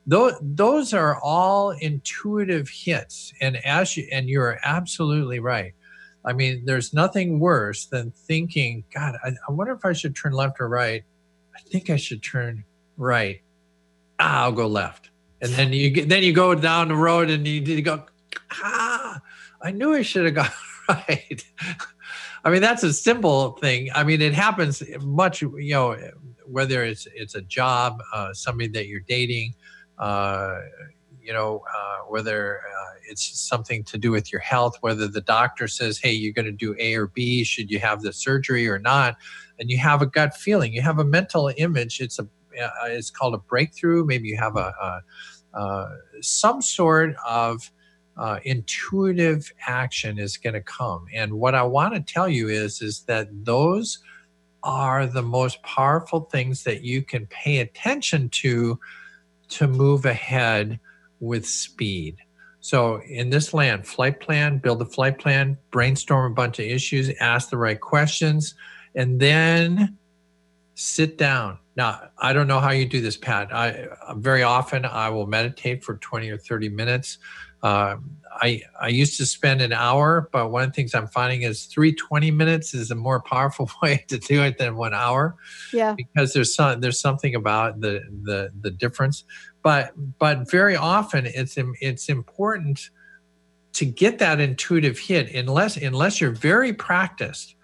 [0.07, 5.74] Those those are all intuitive hits, and as you and you're absolutely right.
[6.26, 10.32] I mean, there's nothing worse than thinking, God, I, I wonder if I should turn
[10.32, 11.05] left or right.
[11.55, 12.64] I think I should turn
[12.97, 13.42] right
[14.18, 15.11] ah, I'll go left.
[15.45, 18.03] And then you then you go down the road and you, you go,
[18.51, 19.20] ah,
[19.61, 20.49] I knew I should have gone
[20.88, 21.45] right.
[22.45, 23.90] I mean, that's a simple thing.
[23.95, 25.99] I mean, it happens much, you know,
[26.47, 29.55] whether it's it's a job, uh, somebody that you're dating,
[29.99, 30.61] uh,
[31.20, 35.68] you know, uh, whether uh, it's something to do with your health, whether the doctor
[35.68, 38.78] says, hey, you're going to do A or B, should you have the surgery or
[38.78, 39.16] not?
[39.59, 42.01] And you have a gut feeling, you have a mental image.
[42.01, 42.26] It's a
[42.61, 44.05] uh, it's called a breakthrough.
[44.05, 45.01] Maybe you have a, a
[46.20, 47.70] some sort of
[48.16, 51.07] uh, intuitive action is going to come.
[51.12, 53.98] And what I want to tell you is is that those
[54.62, 58.78] are the most powerful things that you can pay attention to
[59.48, 60.80] to move ahead
[61.20, 62.16] with speed.
[62.61, 67.11] So in this land, flight plan, build a flight plan, brainstorm a bunch of issues,
[67.20, 68.55] ask the right questions,
[68.94, 69.98] and then
[70.74, 73.53] sit down now, I don't know how you do this, Pat.
[73.53, 77.18] I very often I will meditate for 20 or 30 minutes.
[77.62, 77.97] Uh,
[78.31, 81.64] I I used to spend an hour, but one of the things I'm finding is
[81.64, 85.37] three 20 minutes is a more powerful way to do it than one hour.
[85.72, 85.95] Yeah.
[85.97, 89.25] Because there's some there's something about the the the difference.
[89.62, 92.91] But but very often it's it's important
[93.72, 97.57] to get that intuitive hit unless unless you're very practiced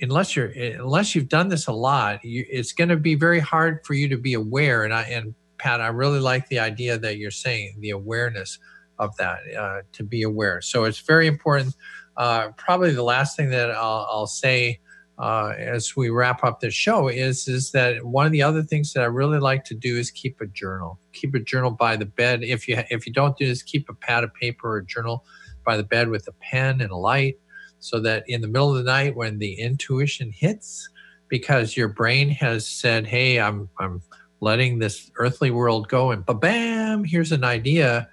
[0.00, 3.80] unless you're unless you've done this a lot, you, it's going to be very hard
[3.84, 4.84] for you to be aware.
[4.84, 8.58] And I and Pat, I really like the idea that you're saying the awareness
[8.98, 10.60] of that uh, to be aware.
[10.60, 11.74] So it's very important.
[12.16, 14.80] Uh, probably the last thing that I'll, I'll say
[15.18, 18.94] uh, as we wrap up the show is is that one of the other things
[18.94, 20.98] that I really like to do is keep a journal.
[21.12, 22.42] Keep a journal by the bed.
[22.42, 25.24] If you if you don't do this, keep a pad of paper or journal
[25.64, 27.38] by the bed with a pen and a light,
[27.80, 30.88] so that in the middle of the night when the intuition hits,
[31.28, 34.02] because your brain has said, "Hey, I'm I'm
[34.40, 38.08] letting this earthly world go," and bam, here's an idea.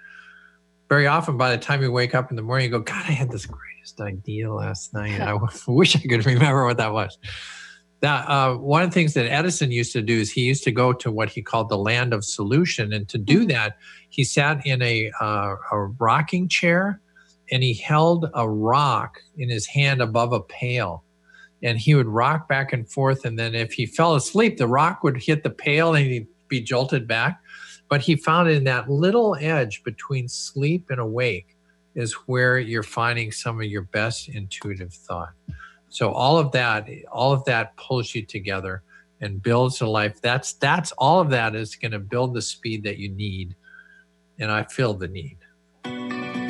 [0.90, 3.12] Very often, by the time you wake up in the morning, you go, "God, I
[3.12, 5.20] had this greatest idea last night.
[5.20, 5.38] I
[5.68, 7.18] wish I could remember what that was.
[8.02, 10.72] That uh, one of the things that Edison used to do is he used to
[10.72, 13.50] go to what he called the land of solution, and to do mm-hmm.
[13.50, 13.78] that,
[14.10, 17.02] he sat in a uh, a rocking chair,
[17.52, 21.04] and he held a rock in his hand above a pail,
[21.64, 25.04] and he would rock back and forth, and then if he fell asleep, the rock
[25.04, 27.42] would hit the pail and he'd be jolted back.
[27.90, 31.56] But he found in that little edge between sleep and awake
[31.96, 35.32] is where you're finding some of your best intuitive thought.
[35.90, 38.84] So all of that, all of that pulls you together
[39.22, 40.22] and builds a life.
[40.22, 43.56] That's that's all of that is going to build the speed that you need.
[44.38, 45.37] And I feel the need.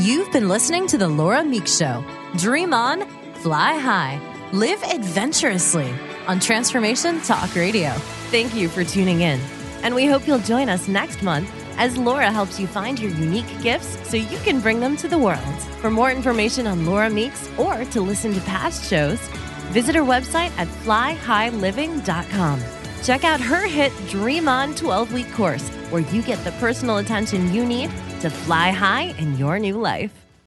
[0.08, 2.01] You've been listening to the Laura Meeks Show.
[2.38, 3.05] Dream on,
[3.39, 4.18] fly high,
[4.53, 5.93] live adventurously
[6.28, 7.89] on Transformation Talk Radio.
[8.32, 9.38] Thank you for tuning in.
[9.84, 13.62] And we hope you'll join us next month as Laura helps you find your unique
[13.62, 15.62] gifts so you can bring them to the world.
[15.82, 19.20] For more information on Laura Meeks or to listen to past shows,
[19.74, 22.64] visit her website at flyhighliving.com.
[23.03, 27.53] Check out her hit Dream On 12 week course, where you get the personal attention
[27.53, 27.91] you need
[28.22, 30.26] to fly high in your new life.